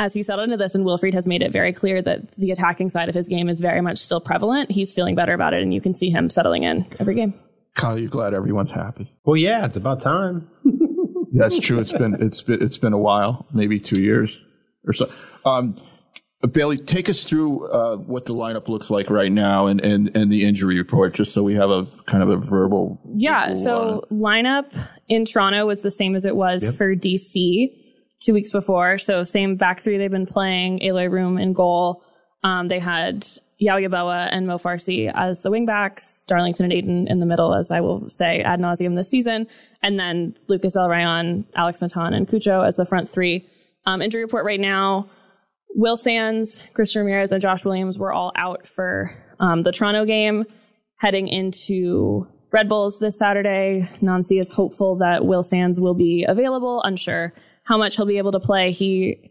as 0.00 0.14
he 0.14 0.22
settled 0.22 0.44
into 0.44 0.56
this, 0.56 0.74
and 0.74 0.84
Wilfried 0.86 1.12
has 1.12 1.26
made 1.26 1.42
it 1.42 1.52
very 1.52 1.74
clear 1.74 2.00
that 2.00 2.34
the 2.36 2.50
attacking 2.50 2.88
side 2.88 3.10
of 3.10 3.14
his 3.14 3.28
game 3.28 3.50
is 3.50 3.60
very 3.60 3.82
much 3.82 3.98
still 3.98 4.20
prevalent, 4.20 4.70
he's 4.70 4.94
feeling 4.94 5.14
better 5.14 5.34
about 5.34 5.52
it, 5.52 5.62
and 5.62 5.74
you 5.74 5.80
can 5.80 5.94
see 5.94 6.08
him 6.08 6.30
settling 6.30 6.62
in 6.62 6.86
every 6.98 7.14
game. 7.14 7.34
Kyle, 7.74 7.98
you're 7.98 8.08
glad 8.08 8.32
everyone's 8.32 8.70
happy. 8.70 9.12
Well, 9.24 9.36
yeah, 9.36 9.66
it's 9.66 9.76
about 9.76 10.00
time. 10.00 10.48
That's 11.32 11.60
true. 11.60 11.78
It's 11.78 11.92
been 11.92 12.16
it's 12.20 12.42
been 12.42 12.62
it's 12.62 12.78
been 12.78 12.94
a 12.94 12.98
while, 12.98 13.46
maybe 13.52 13.78
two 13.78 14.00
years 14.00 14.40
or 14.86 14.94
so. 14.94 15.06
Um, 15.44 15.80
Bailey, 16.50 16.78
take 16.78 17.10
us 17.10 17.22
through 17.22 17.68
uh, 17.68 17.96
what 17.98 18.24
the 18.24 18.32
lineup 18.32 18.68
looks 18.68 18.88
like 18.88 19.10
right 19.10 19.30
now 19.30 19.66
and, 19.66 19.78
and, 19.82 20.10
and 20.16 20.32
the 20.32 20.48
injury 20.48 20.78
report, 20.78 21.14
just 21.14 21.34
so 21.34 21.42
we 21.42 21.54
have 21.54 21.68
a 21.68 21.86
kind 22.06 22.22
of 22.22 22.30
a 22.30 22.38
verbal. 22.38 22.98
Yeah. 23.14 23.50
visual 23.50 23.62
So 23.62 24.04
lineup 24.10 24.72
in 25.08 25.26
Toronto 25.26 25.66
was 25.66 25.82
the 25.82 25.90
same 25.90 26.16
as 26.16 26.24
it 26.24 26.34
was 26.34 26.74
for 26.76 26.96
DC 26.96 27.79
two 28.20 28.32
weeks 28.32 28.50
before. 28.50 28.98
So 28.98 29.24
same 29.24 29.56
back 29.56 29.80
three 29.80 29.98
they've 29.98 30.10
been 30.10 30.26
playing. 30.26 30.82
Eloy 30.82 31.06
Room 31.06 31.38
in 31.38 31.52
goal. 31.52 32.04
Um, 32.42 32.68
they 32.68 32.78
had 32.78 33.26
Yaw 33.58 33.76
Yeboah 33.76 34.28
and 34.32 34.46
Mo 34.46 34.56
Farsi 34.56 35.12
as 35.14 35.42
the 35.42 35.50
wingbacks, 35.50 36.24
Darlington 36.26 36.70
and 36.70 36.72
Aiden 36.72 37.10
in 37.10 37.20
the 37.20 37.26
middle, 37.26 37.54
as 37.54 37.70
I 37.70 37.80
will 37.80 38.08
say 38.08 38.40
ad 38.40 38.60
nauseum 38.60 38.96
this 38.96 39.10
season, 39.10 39.46
and 39.82 39.98
then 39.98 40.34
Lucas 40.48 40.76
Zelarayán, 40.76 41.44
Alex 41.54 41.82
Matan, 41.82 42.14
and 42.14 42.26
Cucho 42.26 42.66
as 42.66 42.76
the 42.76 42.86
front 42.86 43.08
three. 43.08 43.46
Um, 43.84 44.00
injury 44.00 44.22
report 44.22 44.44
right 44.44 44.60
now. 44.60 45.10
Will 45.74 45.96
Sands, 45.96 46.68
Christian 46.74 47.04
Ramirez, 47.04 47.32
and 47.32 47.40
Josh 47.40 47.64
Williams 47.64 47.98
were 47.98 48.12
all 48.12 48.32
out 48.34 48.66
for 48.66 49.10
um, 49.38 49.62
the 49.62 49.72
Toronto 49.72 50.04
game. 50.04 50.44
Heading 50.96 51.28
into 51.28 52.26
Red 52.52 52.68
Bulls 52.68 52.98
this 52.98 53.18
Saturday, 53.18 53.88
Nancy 54.00 54.38
is 54.38 54.52
hopeful 54.52 54.96
that 54.96 55.24
Will 55.24 55.42
Sands 55.42 55.80
will 55.80 55.94
be 55.94 56.24
available. 56.28 56.82
Unsure 56.82 57.32
how 57.70 57.78
much 57.78 57.94
he'll 57.94 58.04
be 58.04 58.18
able 58.18 58.32
to 58.32 58.40
play. 58.40 58.72
He 58.72 59.30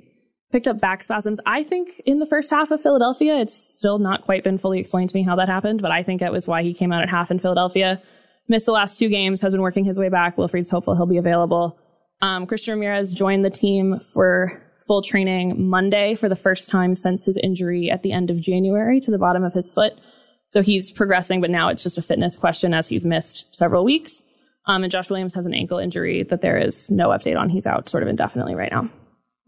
picked 0.50 0.66
up 0.66 0.80
back 0.80 1.04
spasms. 1.04 1.42
I 1.46 1.62
think 1.62 2.00
in 2.06 2.20
the 2.20 2.26
first 2.26 2.50
half 2.50 2.72
of 2.72 2.82
Philadelphia, 2.82 3.36
it's 3.36 3.78
still 3.78 4.00
not 4.00 4.22
quite 4.22 4.46
been 4.46 4.58
fully 4.58 4.80
explained 4.80 5.10
to 5.10 5.18
me 5.18 5.24
how 5.24 5.36
that 5.36 5.50
happened, 5.50 5.82
but 5.82 5.92
I 5.92 6.04
think 6.04 6.22
that 6.22 6.32
was 6.32 6.48
why 6.48 6.64
he 6.64 6.74
came 6.74 6.94
out 6.94 7.04
at 7.04 7.10
half 7.10 7.32
in 7.32 7.40
Philadelphia. 7.40 8.02
Missed 8.48 8.66
the 8.66 8.72
last 8.72 8.98
two 8.98 9.10
games, 9.10 9.42
has 9.42 9.52
been 9.52 9.62
working 9.62 9.84
his 9.84 10.00
way 10.00 10.08
back. 10.08 10.38
Wilfried's 10.38 10.70
hopeful 10.70 10.96
he'll 10.96 11.06
be 11.06 11.18
available. 11.18 11.78
Um, 12.22 12.48
Christian 12.48 12.76
Ramirez 12.76 13.12
joined 13.12 13.44
the 13.44 13.50
team 13.50 14.00
for 14.00 14.64
full 14.88 15.02
training 15.02 15.70
Monday 15.70 16.16
for 16.16 16.30
the 16.30 16.36
first 16.38 16.70
time 16.70 16.96
since 16.96 17.26
his 17.26 17.38
injury 17.44 17.92
at 17.92 18.04
the 18.04 18.14
end 18.14 18.32
of 18.32 18.40
January 18.40 19.02
to 19.02 19.12
the 19.12 19.20
bottom 19.20 19.44
of 19.44 19.52
his 19.52 19.70
foot. 19.72 20.00
So 20.46 20.62
he's 20.62 20.92
progressing, 20.92 21.42
but 21.42 21.52
now 21.52 21.68
it's 21.68 21.84
just 21.84 21.98
a 21.98 22.02
fitness 22.02 22.38
question 22.38 22.74
as 22.74 22.88
he's 22.88 23.04
missed 23.04 23.54
several 23.54 23.84
weeks. 23.84 24.24
Um, 24.70 24.84
and 24.84 24.92
Josh 24.92 25.10
Williams 25.10 25.34
has 25.34 25.46
an 25.48 25.54
ankle 25.54 25.80
injury 25.80 26.24
that 26.24 26.42
there 26.42 26.58
is 26.58 26.90
no 26.92 27.10
update 27.10 27.38
on. 27.38 27.50
He's 27.50 27.66
out 27.66 27.90
sort 27.90 28.04
of 28.04 28.10
indefinitely 28.10 28.56
right 28.56 28.72
now. 28.72 28.90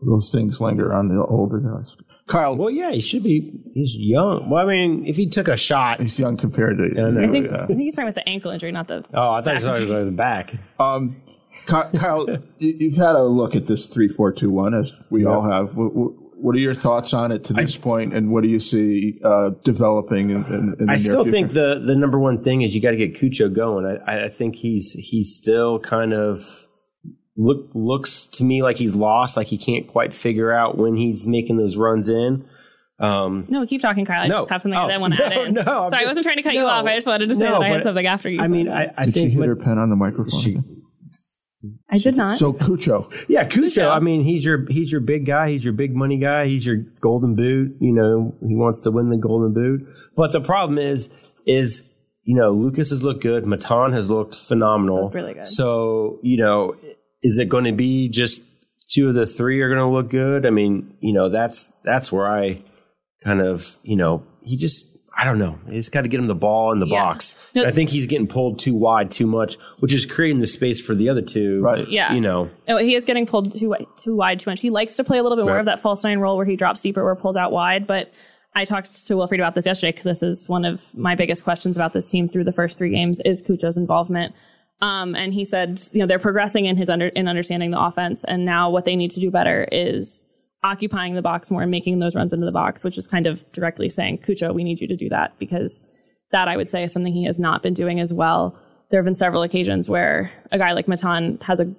Those 0.05 0.31
things 0.33 0.59
linger 0.59 0.93
on 0.93 1.09
the 1.09 1.23
older 1.23 1.59
guys. 1.59 1.95
Kyle, 2.27 2.55
Well, 2.55 2.69
yeah, 2.71 2.91
he 2.91 3.01
should 3.01 3.23
be. 3.23 3.51
He's 3.73 3.95
young. 3.97 4.49
Well, 4.49 4.63
I 4.63 4.67
mean, 4.67 5.05
if 5.05 5.17
he 5.17 5.27
took 5.29 5.47
a 5.47 5.57
shot. 5.57 5.99
he's 6.01 6.17
young 6.17 6.37
compared 6.37 6.77
to. 6.77 6.83
I 6.85 7.09
know. 7.11 7.21
I 7.21 7.27
think, 7.29 7.51
yeah. 7.51 7.63
I 7.63 7.65
think 7.67 7.79
he's 7.81 7.95
talking 7.95 8.07
about 8.09 8.15
the 8.15 8.27
ankle 8.27 8.51
injury, 8.51 8.71
not 8.71 8.87
the. 8.87 9.03
Oh, 9.13 9.31
I 9.33 9.41
thought 9.41 9.49
he 9.51 9.53
was 9.55 9.63
talking 9.65 9.89
about 9.89 10.05
the 10.05 10.11
back. 10.11 10.53
Um, 10.79 11.21
Kyle, 11.67 12.25
you- 12.57 12.75
you've 12.79 12.95
had 12.97 13.15
a 13.15 13.23
look 13.23 13.55
at 13.55 13.67
this 13.67 13.93
three 13.93 14.07
four 14.07 14.31
two 14.31 14.49
one, 14.49 14.73
as 14.73 14.91
we 15.09 15.25
all 15.25 15.47
have. 15.51 15.75
What, 15.75 16.13
what- 16.41 16.45
what 16.45 16.55
are 16.55 16.59
your 16.59 16.73
thoughts 16.73 17.13
on 17.13 17.31
it 17.31 17.43
to 17.45 17.53
this 17.53 17.77
point, 17.77 18.13
and 18.13 18.31
what 18.31 18.43
do 18.43 18.49
you 18.49 18.59
see 18.59 19.19
uh, 19.23 19.51
developing 19.63 20.31
in, 20.31 20.43
in, 20.45 20.75
in 20.79 20.85
the 20.87 20.91
I 20.91 20.95
still 20.95 21.23
future? 21.23 21.31
think 21.31 21.51
the 21.51 21.81
the 21.85 21.95
number 21.95 22.19
one 22.19 22.41
thing 22.41 22.61
is 22.63 22.73
you 22.75 22.81
got 22.81 22.91
to 22.91 22.97
get 22.97 23.13
Cucho 23.15 23.53
going. 23.53 23.85
I, 24.07 24.25
I 24.25 24.29
think 24.29 24.55
he's 24.55 24.93
he's 24.93 25.35
still 25.35 25.79
kind 25.79 26.13
of 26.13 26.39
look 27.37 27.69
looks 27.73 28.27
to 28.27 28.43
me 28.43 28.61
like 28.61 28.77
he's 28.77 28.95
lost, 28.95 29.37
like 29.37 29.47
he 29.47 29.57
can't 29.57 29.87
quite 29.87 30.13
figure 30.13 30.51
out 30.51 30.77
when 30.77 30.95
he's 30.97 31.27
making 31.27 31.57
those 31.57 31.77
runs 31.77 32.09
in. 32.09 32.45
Um, 32.99 33.45
No, 33.49 33.65
keep 33.65 33.81
talking, 33.81 34.05
Kyle. 34.05 34.21
I 34.21 34.27
No. 34.27 34.39
just 34.41 34.49
have 34.51 34.61
something 34.61 34.77
Oh, 34.77 34.87
that 34.87 34.93
I 34.93 34.97
want 34.99 35.13
to 35.15 35.19
no, 35.29 35.41
add 35.41 35.47
in. 35.47 35.53
no, 35.55 35.61
I'm 35.61 35.89
Sorry, 35.89 36.03
I 36.03 36.07
wasn't 36.07 36.23
trying 36.23 36.37
to 36.37 36.43
cut 36.43 36.53
you 36.53 36.61
off. 36.65 36.85
I 36.85 36.93
just 36.95 37.07
wanted 37.07 37.29
to 37.29 37.35
say 37.35 37.43
No, 37.45 37.53
that 37.59 37.61
I 37.63 37.69
had 37.69 37.83
something 37.83 38.05
after 38.05 38.29
you. 38.29 38.39
I 38.41 38.47
mean, 38.47 38.67
it. 38.67 38.71
I, 38.71 38.93
I 38.95 39.05
Did 39.05 39.13
she 39.13 39.19
think 39.21 39.31
hit 39.31 39.39
when- 39.39 39.49
her 39.49 39.55
pen 39.55 39.77
on 39.79 39.89
the 39.89 39.95
microphone? 39.95 40.39
She- 40.39 40.57
I 41.89 41.97
did 41.97 42.15
not. 42.15 42.37
so 42.37 42.53
Cucho, 42.53 43.07
Yeah, 43.29 43.45
Cucho. 43.45 43.65
Cucho. 43.65 43.91
I 43.91 43.99
mean, 43.99 44.23
he's 44.23 44.45
your 44.45 44.65
he's 44.69 44.91
your 44.91 45.01
big 45.01 45.25
guy. 45.25 45.49
He's 45.49 45.63
your 45.63 45.73
big 45.73 45.95
money 45.95 46.17
guy. 46.17 46.45
He's 46.47 46.65
your 46.65 46.77
golden 46.77 47.35
boot. 47.35 47.75
You 47.79 47.93
know, 47.93 48.35
he 48.47 48.55
wants 48.55 48.81
to 48.81 48.91
win 48.91 49.09
the 49.09 49.17
golden 49.17 49.53
boot. 49.53 49.87
But 50.15 50.31
the 50.31 50.41
problem 50.41 50.79
is, 50.79 51.09
is 51.45 51.87
you 52.23 52.35
know, 52.35 52.51
Lucas 52.51 52.89
has 52.89 53.03
looked 53.03 53.21
good. 53.21 53.45
Matan 53.45 53.93
has 53.93 54.09
looked 54.09 54.35
phenomenal. 54.35 55.03
Looked 55.03 55.15
really 55.15 55.33
good. 55.33 55.47
So 55.47 56.19
you 56.23 56.37
know, 56.37 56.75
is 57.21 57.37
it 57.37 57.49
going 57.49 57.65
to 57.65 57.71
be 57.71 58.09
just 58.09 58.43
two 58.89 59.07
of 59.07 59.13
the 59.13 59.27
three 59.27 59.61
are 59.61 59.69
going 59.69 59.79
to 59.79 59.87
look 59.87 60.09
good? 60.09 60.45
I 60.45 60.49
mean, 60.49 60.97
you 60.99 61.13
know, 61.13 61.29
that's 61.29 61.71
that's 61.83 62.11
where 62.11 62.27
I 62.27 62.63
kind 63.23 63.41
of 63.41 63.77
you 63.83 63.97
know 63.97 64.23
he 64.43 64.57
just. 64.57 64.87
I 65.17 65.25
don't 65.25 65.37
know. 65.39 65.59
He's 65.69 65.89
got 65.89 66.01
to 66.01 66.07
get 66.07 66.19
him 66.21 66.27
the 66.27 66.35
ball 66.35 66.71
in 66.71 66.79
the 66.79 66.87
Yeah. 66.87 67.03
box. 67.03 67.51
No- 67.53 67.65
I 67.65 67.71
think 67.71 67.89
he's 67.89 68.07
getting 68.07 68.27
pulled 68.27 68.59
too 68.59 68.73
wide, 68.73 69.11
too 69.11 69.27
much, 69.27 69.57
which 69.79 69.93
is 69.93 70.05
creating 70.05 70.39
the 70.39 70.47
space 70.47 70.81
for 70.81 70.95
the 70.95 71.09
other 71.09 71.21
two. 71.21 71.61
Right. 71.61 71.85
Yeah. 71.89 72.13
You 72.13 72.21
know. 72.21 72.49
No, 72.67 72.77
he 72.77 72.95
is 72.95 73.03
getting 73.03 73.25
pulled 73.25 73.51
too 73.57 73.75
too 74.01 74.15
wide 74.15 74.39
too 74.39 74.49
much. 74.49 74.61
He 74.61 74.69
likes 74.69 74.95
to 74.95 75.03
play 75.03 75.17
a 75.17 75.23
little 75.23 75.35
bit 75.35 75.43
more 75.45 75.55
Right. 75.55 75.59
of 75.59 75.65
that 75.65 75.81
false 75.81 76.03
nine 76.03 76.19
role 76.19 76.37
where 76.37 76.45
he 76.45 76.55
drops 76.55 76.81
deeper 76.81 77.01
or 77.01 77.15
pulls 77.15 77.35
out 77.35 77.51
wide. 77.51 77.85
But 77.87 78.11
I 78.55 78.63
talked 78.65 79.05
to 79.07 79.13
Wilfried 79.15 79.35
about 79.35 79.53
this 79.55 79.65
yesterday 79.65 79.91
because 79.91 80.03
this 80.05 80.23
is 80.23 80.47
one 80.49 80.63
of 80.65 80.81
my 80.95 81.15
biggest 81.15 81.43
questions 81.43 81.75
about 81.75 81.91
this 81.93 82.09
team 82.09 82.27
through 82.27 82.45
the 82.45 82.51
first 82.53 82.77
three 82.77 82.89
games 82.91 83.19
is 83.25 83.41
Cucho's 83.41 83.77
involvement. 83.77 84.33
Um, 84.81 85.13
and 85.15 85.33
he 85.33 85.45
said, 85.45 85.79
you 85.93 85.99
know, 85.99 86.05
they're 86.07 86.19
progressing 86.19 86.65
in 86.65 86.75
his 86.75 86.89
under 86.89 87.07
in 87.07 87.27
understanding 87.27 87.69
the 87.71 87.79
offense, 87.79 88.23
and 88.27 88.43
now 88.45 88.69
what 88.71 88.83
they 88.85 88.95
need 88.95 89.11
to 89.11 89.19
do 89.19 89.29
better 89.29 89.67
is 89.71 90.23
occupying 90.63 91.15
the 91.15 91.21
box 91.21 91.49
more 91.49 91.61
and 91.61 91.71
making 91.71 91.99
those 91.99 92.15
runs 92.15 92.33
into 92.33 92.45
the 92.45 92.51
box, 92.51 92.83
which 92.83 92.97
is 92.97 93.07
kind 93.07 93.27
of 93.27 93.49
directly 93.51 93.89
saying, 93.89 94.19
Cucho, 94.19 94.53
we 94.53 94.63
need 94.63 94.79
you 94.79 94.87
to 94.87 94.95
do 94.95 95.09
that 95.09 95.37
because 95.39 95.87
that 96.31 96.47
I 96.47 96.55
would 96.55 96.69
say 96.69 96.83
is 96.83 96.93
something 96.93 97.13
he 97.13 97.25
has 97.25 97.39
not 97.39 97.63
been 97.63 97.73
doing 97.73 97.99
as 97.99 98.13
well 98.13 98.57
there 98.91 98.99
have 98.99 99.05
been 99.05 99.15
several 99.15 99.41
occasions 99.41 99.89
where 99.89 100.31
a 100.51 100.57
guy 100.57 100.73
like 100.73 100.87
Matan 100.87 101.39
has 101.41 101.59
a 101.59 101.73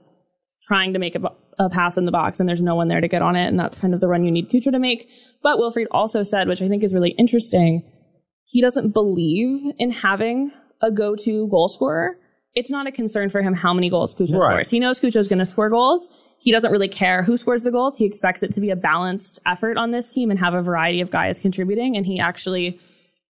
trying 0.67 0.95
to 0.95 0.99
make 0.99 1.15
a, 1.15 1.21
a, 1.59 1.69
pass 1.69 1.99
in 1.99 2.05
the 2.05 2.13
box 2.13 2.41
and 2.41 2.49
there's 2.49 2.63
no 2.63 2.75
one 2.75 2.89
there 2.89 3.01
to 3.01 3.09
get 3.09 3.21
on 3.21 3.37
it. 3.37 3.47
And 3.47 3.59
that's 3.59 3.79
kind 3.79 3.95
of 3.95 4.01
the 4.01 4.09
run 4.09 4.25
you 4.25 4.31
need 4.31 4.49
Cucho 4.49 4.71
to 4.71 4.79
make. 4.79 5.09
But 5.43 5.59
Wilfried 5.59 5.87
also 5.91 6.23
said, 6.23 6.49
which 6.49 6.63
I 6.63 6.69
think 6.69 6.83
is 6.83 6.95
really 6.95 7.11
interesting, 7.19 7.83
he 8.47 8.61
doesn't 8.61 8.93
believe 8.95 9.59
in 9.79 9.91
having 9.91 10.53
a 10.81 10.91
go-to 10.91 11.49
goal 11.49 11.69
scorer. 11.69 12.17
It's 12.55 12.71
not 12.71 12.87
a 12.87 12.93
concern 12.93 13.29
for 13.29 13.43
him 13.43 13.55
how 13.55 13.75
many 13.75 13.91
goals 13.91 14.15
Cucho 14.15 14.39
right. 14.39 14.53
scores. 14.53 14.71
He 14.71 14.81
knows 14.81 15.01
Cucho 15.01 15.17
is 15.17 15.29
going 15.29 15.39
to 15.39 15.47
score 15.47 15.69
goals. 15.69 16.11
He 16.43 16.51
doesn't 16.51 16.73
really 16.73 16.89
care 16.89 17.23
who 17.23 17.37
scores 17.37 17.63
the 17.63 17.71
goals. 17.71 17.97
He 17.97 18.05
expects 18.05 18.43
it 18.43 18.53
to 18.55 18.61
be 18.61 18.71
a 18.71 18.77
balanced 18.77 19.39
effort 19.47 19.77
on 19.77 19.93
this 19.93 20.13
team 20.13 20.29
and 20.29 20.41
have 20.41 20.55
a 20.55 20.61
variety 20.61 21.01
of 21.01 21.09
guys 21.09 21.39
contributing. 21.39 21.97
And 21.97 22.05
he 22.05 22.19
actually 22.19 22.81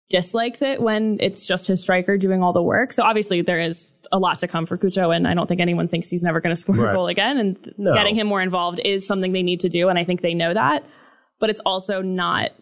dislikes 0.09 0.63
it 0.63 0.81
when 0.81 1.19
it's 1.21 1.47
just 1.47 1.67
his 1.67 1.83
striker 1.83 2.17
doing 2.17 2.43
all 2.43 2.55
the 2.55 2.63
work. 2.63 2.95
So 2.95 3.03
obviously 3.03 3.43
there 3.43 3.61
is 3.61 3.93
a 4.13 4.19
lot 4.19 4.39
to 4.39 4.49
come 4.49 4.65
for 4.65 4.79
Cucho, 4.79 5.15
and 5.15 5.29
I 5.29 5.35
don't 5.35 5.47
think 5.47 5.61
anyone 5.61 5.89
thinks 5.89 6.09
he's 6.09 6.23
never 6.23 6.41
going 6.41 6.51
to 6.55 6.61
score 6.61 6.75
right. 6.77 6.91
a 6.91 6.95
goal 6.95 7.09
again. 7.09 7.37
And 7.37 7.75
no. 7.77 7.93
getting 7.93 8.15
him 8.15 8.27
more 8.27 8.41
involved 8.41 8.81
is 8.83 9.07
something 9.07 9.33
they 9.33 9.43
need 9.43 9.61
to 9.61 9.69
do, 9.69 9.91
and 9.91 9.99
I 9.99 10.05
think 10.05 10.23
they 10.23 10.33
know 10.33 10.55
that. 10.55 10.83
But 11.39 11.51
it's 11.51 11.61
also 11.67 12.01
not. 12.01 12.53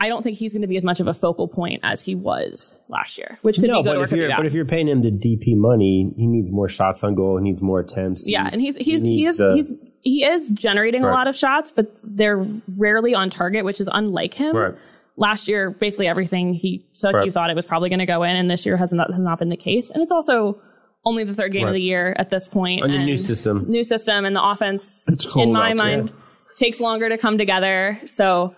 I 0.00 0.08
don't 0.08 0.22
think 0.22 0.36
he's 0.36 0.52
going 0.52 0.62
to 0.62 0.68
be 0.68 0.76
as 0.76 0.84
much 0.84 1.00
of 1.00 1.06
a 1.06 1.14
focal 1.14 1.48
point 1.48 1.80
as 1.82 2.04
he 2.04 2.14
was 2.14 2.82
last 2.88 3.16
year, 3.16 3.38
which 3.42 3.56
could 3.56 3.68
no, 3.68 3.82
be 3.82 3.88
good 3.88 3.96
but 3.96 4.02
if 4.02 4.12
you're, 4.12 4.36
But 4.36 4.44
if 4.44 4.52
you're 4.52 4.64
paying 4.64 4.88
him 4.88 5.02
the 5.02 5.10
DP 5.10 5.56
money, 5.56 6.12
he 6.16 6.26
needs 6.26 6.50
more 6.52 6.68
shots 6.68 7.04
on 7.04 7.14
goal. 7.14 7.38
He 7.38 7.44
needs 7.44 7.62
more 7.62 7.80
attempts. 7.80 8.28
Yeah, 8.28 8.44
he's, 8.44 8.52
and 8.52 8.62
he's 8.62 8.76
he's 8.76 9.02
he, 9.02 9.16
he 9.18 9.24
is 9.26 9.38
he's 9.54 9.72
he 10.02 10.24
is 10.24 10.50
generating 10.50 11.02
right. 11.02 11.10
a 11.10 11.14
lot 11.14 11.28
of 11.28 11.36
shots, 11.36 11.70
but 11.70 11.96
they're 12.02 12.44
rarely 12.76 13.14
on 13.14 13.30
target, 13.30 13.64
which 13.64 13.80
is 13.80 13.88
unlike 13.92 14.34
him. 14.34 14.56
Right 14.56 14.74
last 15.16 15.48
year, 15.48 15.70
basically 15.70 16.06
everything 16.06 16.54
he 16.54 16.84
took, 16.94 17.14
right. 17.14 17.24
you 17.24 17.30
thought 17.30 17.50
it 17.50 17.56
was 17.56 17.66
probably 17.66 17.88
going 17.88 18.00
to 18.00 18.06
go 18.06 18.22
in, 18.22 18.36
and 18.36 18.50
this 18.50 18.66
year 18.66 18.76
has 18.76 18.92
not, 18.92 19.12
has 19.12 19.20
not 19.20 19.38
been 19.38 19.48
the 19.48 19.56
case. 19.56 19.90
And 19.90 20.02
it's 20.02 20.12
also 20.12 20.60
only 21.04 21.24
the 21.24 21.34
third 21.34 21.52
game 21.52 21.64
right. 21.64 21.70
of 21.70 21.74
the 21.74 21.82
year 21.82 22.14
at 22.18 22.30
this 22.30 22.48
point. 22.48 22.82
On 22.82 22.90
the 22.90 22.98
new 22.98 23.18
system. 23.18 23.64
New 23.68 23.84
system, 23.84 24.24
and 24.24 24.34
the 24.34 24.42
offense, 24.42 25.08
in 25.36 25.52
my 25.52 25.74
mind, 25.74 26.12
takes 26.56 26.80
longer 26.80 27.08
to 27.08 27.18
come 27.18 27.38
together. 27.38 28.00
So, 28.06 28.54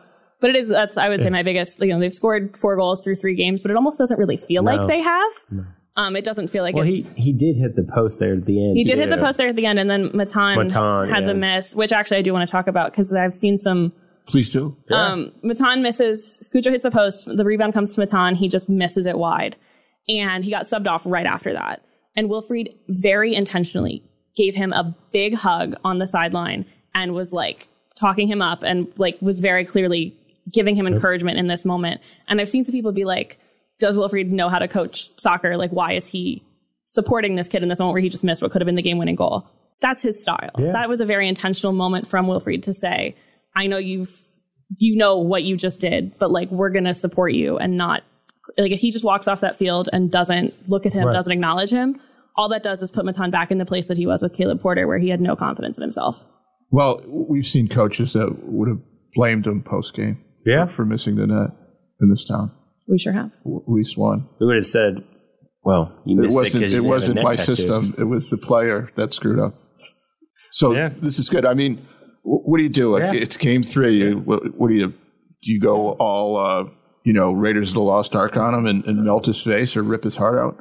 but 0.47 0.55
it 0.55 0.59
is, 0.59 0.69
that's, 0.69 0.97
I 0.97 1.09
would 1.09 1.21
say, 1.21 1.29
my 1.29 1.43
biggest, 1.43 1.81
you 1.81 1.89
know, 1.89 1.99
they've 1.99 2.15
scored 2.15 2.57
four 2.57 2.77
goals 2.77 3.03
through 3.03 3.17
three 3.17 3.35
games, 3.35 3.63
but 3.63 3.73
it 3.73 3.77
almost 3.77 3.99
doesn't 3.99 4.17
really 4.17 4.37
feel 4.37 4.63
no. 4.63 4.77
like 4.77 4.87
they 4.87 5.01
have. 5.01 5.33
No. 5.51 5.65
Um, 5.97 6.15
it 6.15 6.23
doesn't 6.23 6.47
feel 6.49 6.63
like 6.63 6.77
well, 6.77 6.85
he, 6.85 7.03
he 7.17 7.33
did 7.33 7.57
hit 7.57 7.75
the 7.75 7.83
post 7.83 8.21
there 8.21 8.35
at 8.35 8.45
the 8.45 8.65
end. 8.65 8.77
He 8.77 8.85
did 8.85 8.97
yeah. 8.97 9.07
hit 9.07 9.11
the 9.11 9.17
post 9.17 9.39
there 9.39 9.49
at 9.49 9.57
the 9.57 9.67
end, 9.67 9.81
and 9.81 9.91
then 9.91 10.13
Matan, 10.15 10.59
Matan 10.59 11.09
had 11.09 11.23
yeah. 11.23 11.27
the 11.27 11.35
miss, 11.35 11.75
which 11.75 11.91
actually 11.91 12.19
I 12.19 12.23
do 12.23 12.33
want 12.33 12.47
to 12.47 12.53
talk 12.53 12.69
about 12.69 12.93
because 12.93 13.13
I've 13.13 13.35
seen 13.35 13.59
some 13.59 13.93
Please 14.27 14.53
do. 14.53 14.77
Yeah. 14.89 15.13
Um, 15.13 15.33
Matan 15.43 15.83
misses. 15.83 16.49
Cucho 16.55 16.71
hits 16.71 16.85
the 16.85 16.93
post. 16.93 17.27
The 17.37 17.45
rebound 17.45 17.73
comes 17.73 17.95
to 17.95 18.01
Matan. 18.01 18.37
He 18.37 18.49
just 18.49 18.69
misses 18.69 19.07
it 19.07 19.19
wide. 19.19 19.57
And 20.09 20.45
he 20.45 20.51
got 20.51 20.67
subbed 20.67 20.87
off 20.87 21.03
right 21.07 21.27
after 21.27 21.53
that. 21.53 21.85
And 22.15 22.29
Wilfried 22.29 22.77
very 22.89 23.35
intentionally 23.35 24.05
gave 24.37 24.55
him 24.55 24.73
a 24.73 24.97
big 25.13 25.35
hug 25.35 25.75
on 25.85 25.99
the 25.99 26.07
sideline 26.07 26.67
and 26.95 27.15
was 27.15 27.33
like 27.33 27.69
talking 27.99 28.29
him 28.29 28.43
up 28.43 28.63
and 28.63 28.93
like 28.99 29.17
was 29.21 29.41
very 29.41 29.65
clearly 29.65 30.17
giving 30.53 30.77
him 30.77 30.87
encouragement 30.87 31.39
in 31.39 31.49
this 31.49 31.65
moment. 31.65 32.01
And 32.29 32.41
I've 32.41 32.49
seen 32.49 32.65
some 32.65 32.73
people 32.73 32.93
be 32.93 33.05
like, 33.05 33.39
does 33.79 33.97
Wilfried 33.97 34.31
know 34.31 34.49
how 34.49 34.59
to 34.59 34.69
coach 34.69 35.11
soccer? 35.19 35.57
Like, 35.57 35.71
why 35.71 35.93
is 35.95 36.07
he 36.09 36.45
supporting 36.87 37.35
this 37.35 37.49
kid 37.49 37.63
in 37.63 37.69
this 37.69 37.79
moment 37.79 37.95
where 37.95 38.03
he 38.03 38.09
just 38.09 38.25
missed 38.25 38.43
what 38.43 38.51
could 38.51 38.63
have 38.63 38.67
been 38.67 38.77
the 38.77 38.83
game 38.83 38.99
winning 38.99 39.17
goal? 39.17 39.49
That's 39.81 40.03
his 40.03 40.21
style. 40.21 40.51
Yeah. 40.59 40.73
That 40.73 40.89
was 40.89 41.01
a 41.01 41.07
very 41.07 41.29
intentional 41.29 41.73
moment 41.73 42.07
from 42.07 42.27
Wilfried 42.27 42.63
to 42.63 42.73
say, 42.73 43.17
I 43.55 43.67
know 43.67 43.77
you've, 43.77 44.15
you 44.79 44.97
know 44.97 45.19
what 45.19 45.43
you 45.43 45.57
just 45.57 45.81
did, 45.81 46.19
but 46.19 46.31
like, 46.31 46.51
we're 46.51 46.71
going 46.71 46.85
to 46.85 46.95
support 46.95 47.33
you 47.33 47.59
and 47.59 47.77
not, 47.77 48.03
like, 48.57 48.73
if 48.73 48.81
he 48.81 48.91
just 48.91 49.05
walks 49.05 49.29
off 49.29 49.41
that 49.41 49.57
field 49.57 49.89
and 49.93 50.11
doesn't 50.11 50.55
look 50.69 50.87
at 50.87 50.93
him, 50.93 51.05
right. 51.07 51.13
doesn't 51.13 51.33
acknowledge 51.33 51.71
him, 51.71 52.01
all 52.37 52.49
that 52.51 52.63
does 52.63 52.83
is 52.83 52.91
put 52.91 53.05
Matan 53.05 53.31
back 53.31 53.51
in 53.51 53.59
the 53.59 53.67
place 53.67 53.89
that 53.89 53.97
he 53.97 54.07
was 54.07 54.23
with 54.23 54.35
Caleb 54.35 54.61
Porter, 54.61 54.87
where 54.87 54.99
he 54.99 55.09
had 55.09 55.21
no 55.21 55.37
confidence 55.37 55.77
in 55.77 55.83
himself. 55.83 56.25
Well, 56.71 57.03
we've 57.07 57.47
seen 57.47 57.69
coaches 57.69 58.13
that 58.13 58.45
would 58.45 58.69
have 58.69 58.81
blamed 59.15 59.47
him 59.47 59.63
post 59.63 59.95
game 59.95 60.23
yeah. 60.47 60.67
for, 60.67 60.73
for 60.73 60.85
missing 60.87 61.17
the 61.17 61.27
net 61.27 61.51
in 62.01 62.11
this 62.11 62.25
town. 62.25 62.53
We 62.89 62.99
sure 62.99 63.13
have. 63.13 63.33
W- 63.45 63.63
at 63.67 63.73
least 63.73 63.99
one. 63.99 64.29
We 64.41 64.47
would 64.47 64.57
have 64.57 64.67
said, 64.67 65.05
well, 65.65 66.01
you 66.07 66.23
it 66.23 66.33
wasn't, 66.33 66.65
it, 66.65 66.73
it 66.73 66.81
wasn't 66.81 67.23
my 67.23 67.35
tattoo. 67.35 67.57
system. 67.57 67.95
It 67.99 68.05
was 68.05 68.31
the 68.31 68.39
player 68.39 68.91
that 68.97 69.13
screwed 69.13 69.41
up. 69.41 69.55
So 70.53 70.73
yeah. 70.73 70.89
this 70.89 71.19
is 71.19 71.29
good. 71.29 71.45
I 71.45 71.55
mean, 71.55 71.87
what 72.23 72.59
do 72.59 72.63
you 72.63 72.71
do? 72.71 72.97
Yeah. 72.99 73.13
It's 73.13 73.37
game 73.37 73.63
three. 73.63 74.09
Yeah. 74.09 74.15
What, 74.15 74.57
what, 74.57 74.69
do 74.69 74.75
you 74.75 74.89
do? 74.89 74.95
You 75.43 75.61
go 75.61 75.93
all 75.93 76.37
uh, 76.37 76.71
you 77.05 77.13
know 77.13 77.33
Raiders 77.33 77.71
of 77.71 77.75
the 77.75 77.83
Lost 77.83 78.17
Ark 78.17 78.37
on 78.37 78.55
him 78.55 78.67
and, 78.67 78.85
and, 78.85 79.05
melt 79.05 79.27
his 79.27 79.41
face 79.41 79.77
or 79.77 79.83
rip 79.83 80.03
his 80.03 80.17
heart 80.17 80.39
out? 80.39 80.57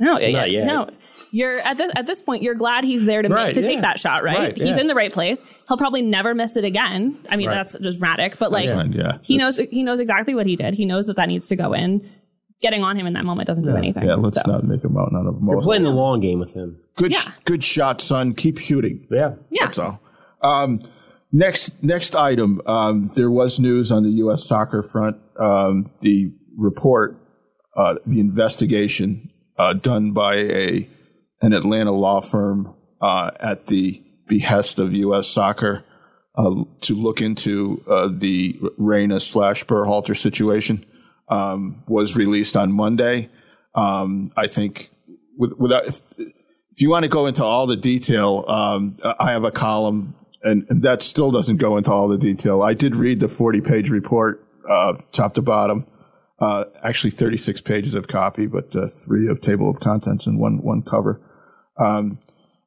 No, 0.00 0.18
yeah, 0.18 0.46
yeah. 0.46 0.64
no. 0.64 0.90
You're 1.30 1.58
at 1.58 1.76
this 1.76 1.92
at 1.94 2.06
this 2.06 2.22
point. 2.22 2.42
You're 2.42 2.54
glad 2.54 2.84
he's 2.84 3.04
there 3.04 3.20
to 3.20 3.28
right, 3.28 3.46
make, 3.46 3.54
to 3.54 3.60
yeah. 3.60 3.68
take 3.68 3.80
that 3.82 4.00
shot, 4.00 4.22
right? 4.22 4.38
right 4.38 4.56
he's 4.56 4.78
in 4.78 4.86
the 4.86 4.94
right 4.94 5.12
place. 5.12 5.42
He'll 5.68 5.76
probably 5.76 6.00
never 6.02 6.34
miss 6.34 6.56
it 6.56 6.64
again. 6.64 7.18
I 7.28 7.36
mean, 7.36 7.48
right. 7.48 7.54
that's 7.54 7.78
just 7.78 7.98
dramatic, 7.98 8.38
but 8.38 8.50
like, 8.50 8.66
yeah, 8.66 9.18
he 9.22 9.36
knows 9.36 9.58
he 9.58 9.84
knows 9.84 10.00
exactly 10.00 10.34
what 10.34 10.46
he 10.46 10.56
did. 10.56 10.74
He 10.74 10.86
knows 10.86 11.06
that 11.06 11.16
that 11.16 11.28
needs 11.28 11.48
to 11.48 11.56
go 11.56 11.74
in. 11.74 12.10
Getting 12.62 12.82
on 12.82 12.96
him 12.98 13.06
in 13.06 13.14
that 13.14 13.24
moment 13.24 13.46
doesn't 13.46 13.64
do 13.64 13.74
anything. 13.74 14.04
Yeah, 14.06 14.14
let's 14.14 14.40
so. 14.40 14.50
not 14.50 14.64
make 14.64 14.84
a 14.84 14.88
mountain 14.88 15.18
out 15.18 15.26
of 15.26 15.34
a 15.34 15.38
We're 15.38 15.60
playing 15.60 15.82
the 15.82 15.90
long 15.90 16.20
game 16.20 16.38
with 16.38 16.54
him. 16.54 16.78
Good, 16.96 17.14
good 17.44 17.64
shot, 17.64 18.02
son. 18.02 18.34
Keep 18.34 18.58
shooting. 18.58 19.06
Yeah, 19.10 19.34
yeah. 19.50 19.64
That's 19.64 19.78
all. 19.78 20.00
Um, 20.42 20.82
Next, 21.32 21.82
next 21.82 22.16
item. 22.16 22.60
Um, 22.66 23.12
there 23.14 23.30
was 23.30 23.60
news 23.60 23.92
on 23.92 24.02
the 24.02 24.10
U.S. 24.10 24.44
soccer 24.44 24.82
front. 24.82 25.16
Um, 25.38 25.90
the 26.00 26.32
report, 26.56 27.16
uh, 27.76 27.94
the 28.04 28.18
investigation 28.18 29.30
uh, 29.60 29.74
done 29.74 30.12
by 30.12 30.36
a 30.36 30.88
an 31.42 31.52
Atlanta 31.52 31.92
law 31.92 32.20
firm 32.20 32.74
uh, 33.00 33.30
at 33.40 33.66
the 33.66 34.02
behest 34.26 34.78
of 34.78 34.94
U.S. 34.94 35.28
soccer 35.28 35.84
uh, 36.34 36.64
to 36.82 36.94
look 36.94 37.20
into 37.20 37.82
uh, 37.88 38.08
the 38.10 38.58
Reyna 38.78 39.20
slash 39.20 39.64
Berhalter 39.64 40.16
situation 40.16 40.84
um, 41.28 41.82
was 41.86 42.16
released 42.16 42.56
on 42.56 42.72
Monday. 42.72 43.28
Um, 43.74 44.32
I 44.36 44.46
think 44.46 44.88
without. 45.36 45.86
If, 45.86 46.00
if 46.16 46.80
you 46.80 46.88
want 46.88 47.02
to 47.02 47.10
go 47.10 47.26
into 47.26 47.44
all 47.44 47.66
the 47.66 47.76
detail, 47.76 48.44
um, 48.48 48.96
I 49.04 49.32
have 49.32 49.44
a 49.44 49.50
column 49.50 50.14
and, 50.42 50.64
and, 50.70 50.82
that 50.82 51.02
still 51.02 51.30
doesn't 51.30 51.58
go 51.58 51.76
into 51.76 51.92
all 51.92 52.08
the 52.08 52.16
detail. 52.16 52.62
I 52.62 52.72
did 52.72 52.96
read 52.96 53.20
the 53.20 53.28
40 53.28 53.60
page 53.60 53.90
report, 53.90 54.42
uh, 54.70 54.94
top 55.12 55.34
to 55.34 55.42
bottom. 55.42 55.84
Uh, 56.40 56.64
actually 56.82 57.10
36 57.10 57.60
pages 57.60 57.94
of 57.94 58.08
copy, 58.08 58.46
but 58.46 58.74
uh, 58.74 58.88
three 58.88 59.28
of 59.28 59.42
table 59.42 59.68
of 59.68 59.78
contents 59.80 60.26
and 60.26 60.38
one, 60.38 60.62
one 60.62 60.80
cover. 60.80 61.20
Um, 61.76 62.18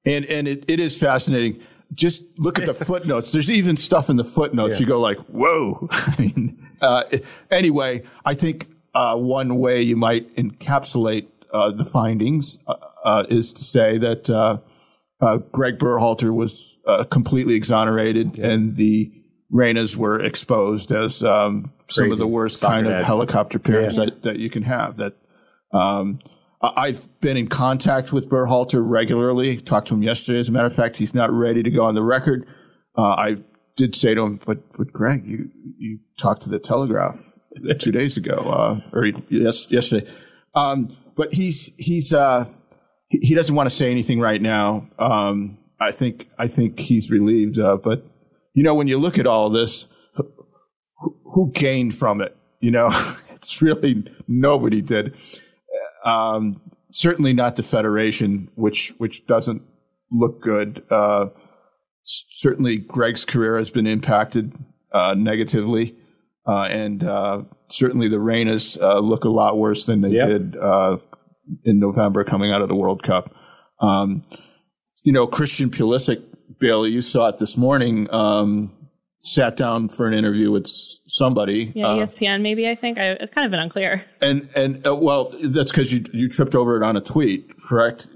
and, 0.05 0.25
and 0.25 0.47
it, 0.47 0.63
it 0.67 0.79
is 0.79 0.95
fascinating. 0.99 1.59
Just 1.91 2.21
look 2.37 2.59
at 2.59 2.65
the 2.65 2.73
footnotes. 2.85 3.31
There's 3.31 3.49
even 3.49 3.75
stuff 3.75 4.09
in 4.11 4.17
the 4.17 4.23
footnotes. 4.23 4.73
Yeah. 4.73 4.79
You 4.81 4.85
go 4.85 4.99
like, 4.99 5.17
whoa. 5.21 5.87
I 5.91 6.15
mean, 6.19 6.69
uh, 6.81 7.03
anyway, 7.49 8.03
I 8.23 8.35
think, 8.35 8.67
uh, 8.93 9.15
one 9.15 9.57
way 9.57 9.81
you 9.81 9.95
might 9.95 10.35
encapsulate, 10.35 11.27
uh, 11.51 11.71
the 11.71 11.85
findings, 11.85 12.59
is 13.29 13.53
to 13.53 13.63
say 13.63 13.97
that, 13.97 14.29
uh, 15.23 15.37
Greg 15.51 15.79
Berhalter 15.79 16.33
was 16.33 16.77
uh, 16.85 17.05
completely 17.05 17.55
exonerated, 17.55 18.37
yeah. 18.37 18.47
and 18.47 18.75
the 18.75 19.11
Reynas 19.53 19.95
were 19.95 20.19
exposed 20.19 20.91
as 20.91 21.21
um, 21.21 21.71
some 21.87 22.11
of 22.11 22.17
the 22.17 22.27
worst 22.27 22.61
kind 22.61 22.87
of 22.87 23.05
helicopter 23.05 23.59
parents 23.59 23.97
yeah. 23.97 24.05
that, 24.05 24.23
that 24.23 24.39
you 24.39 24.49
can 24.49 24.63
have. 24.63 24.97
That 24.97 25.15
um, 25.71 26.19
I've 26.61 27.07
been 27.19 27.37
in 27.37 27.47
contact 27.47 28.11
with 28.11 28.29
Berhalter 28.29 28.81
regularly. 28.83 29.57
Talked 29.57 29.89
to 29.89 29.93
him 29.93 30.01
yesterday. 30.01 30.39
As 30.39 30.49
a 30.49 30.51
matter 30.51 30.67
of 30.67 30.75
fact, 30.75 30.97
he's 30.97 31.13
not 31.13 31.31
ready 31.31 31.61
to 31.61 31.69
go 31.69 31.83
on 31.83 31.93
the 31.93 32.01
record. 32.01 32.47
Uh, 32.97 33.01
I 33.01 33.37
did 33.75 33.95
say 33.95 34.15
to 34.15 34.23
him, 34.23 34.39
"But, 34.43 34.71
but 34.77 34.91
Greg, 34.91 35.25
you 35.25 35.49
you 35.77 35.99
talked 36.17 36.43
to 36.43 36.49
the 36.49 36.59
Telegraph 36.59 37.19
two 37.79 37.91
days 37.91 38.17
ago, 38.17 38.35
uh, 38.35 38.97
or 38.97 39.05
yes, 39.29 39.69
yesterday." 39.69 40.09
Um, 40.55 40.95
but 41.15 41.33
he's 41.33 41.71
he's 41.77 42.11
uh, 42.11 42.45
he 43.09 43.35
doesn't 43.35 43.53
want 43.53 43.69
to 43.69 43.75
say 43.75 43.91
anything 43.91 44.19
right 44.19 44.41
now. 44.41 44.87
Um, 44.97 45.59
I 45.79 45.91
think 45.91 46.29
I 46.39 46.47
think 46.47 46.79
he's 46.79 47.11
relieved. 47.11 47.59
Uh, 47.59 47.77
but 47.83 48.05
you 48.53 48.63
know, 48.63 48.75
when 48.75 48.87
you 48.87 48.97
look 48.97 49.17
at 49.17 49.27
all 49.27 49.47
of 49.47 49.53
this, 49.53 49.85
who, 50.15 51.17
who 51.33 51.51
gained 51.51 51.95
from 51.95 52.21
it? 52.21 52.35
You 52.59 52.71
know, 52.71 52.89
it's 53.31 53.61
really 53.61 54.05
nobody 54.27 54.81
did. 54.81 55.15
Um, 56.05 56.61
certainly 56.91 57.33
not 57.33 57.55
the 57.55 57.63
Federation, 57.63 58.49
which 58.55 58.93
which 58.97 59.25
doesn't 59.25 59.63
look 60.11 60.41
good. 60.41 60.83
Uh, 60.89 61.27
certainly, 62.03 62.77
Greg's 62.77 63.25
career 63.25 63.57
has 63.57 63.69
been 63.69 63.87
impacted 63.87 64.53
uh, 64.91 65.15
negatively, 65.17 65.95
uh, 66.47 66.67
and 66.69 67.03
uh, 67.03 67.43
certainly 67.69 68.07
the 68.07 68.17
Reynas 68.17 68.79
uh, 68.81 68.99
look 68.99 69.23
a 69.23 69.29
lot 69.29 69.57
worse 69.57 69.85
than 69.85 70.01
they 70.01 70.09
yep. 70.09 70.27
did 70.27 70.55
in 71.65 71.79
November 71.79 72.23
coming 72.23 72.51
out 72.51 72.61
of 72.61 72.69
the 72.69 72.75
World 72.75 73.03
Cup. 73.03 73.33
Um, 73.81 74.23
you 75.03 75.11
know, 75.11 75.27
Christian 75.27 75.69
Pulisic, 75.69 76.23
Bailey, 76.63 76.91
you 76.91 77.01
saw 77.01 77.27
it 77.27 77.39
this 77.39 77.57
morning, 77.57 78.07
um, 78.13 78.71
sat 79.19 79.57
down 79.57 79.89
for 79.89 80.07
an 80.07 80.13
interview 80.13 80.49
with 80.49 80.65
somebody. 81.07 81.73
Yeah, 81.75 81.87
uh, 81.87 81.97
ESPN 81.97 82.41
maybe 82.41 82.69
I 82.69 82.75
think 82.75 82.97
I, 82.97 83.17
it's 83.19 83.33
kind 83.33 83.43
of 83.43 83.51
been 83.51 83.59
unclear. 83.59 84.05
and 84.21 84.49
and 84.55 84.87
uh, 84.87 84.95
well, 84.95 85.33
that's 85.43 85.71
because 85.71 85.91
you 85.91 86.05
you 86.13 86.29
tripped 86.29 86.55
over 86.55 86.77
it 86.77 86.83
on 86.83 86.95
a 86.95 87.01
tweet, 87.01 87.51
correct? 87.61 88.07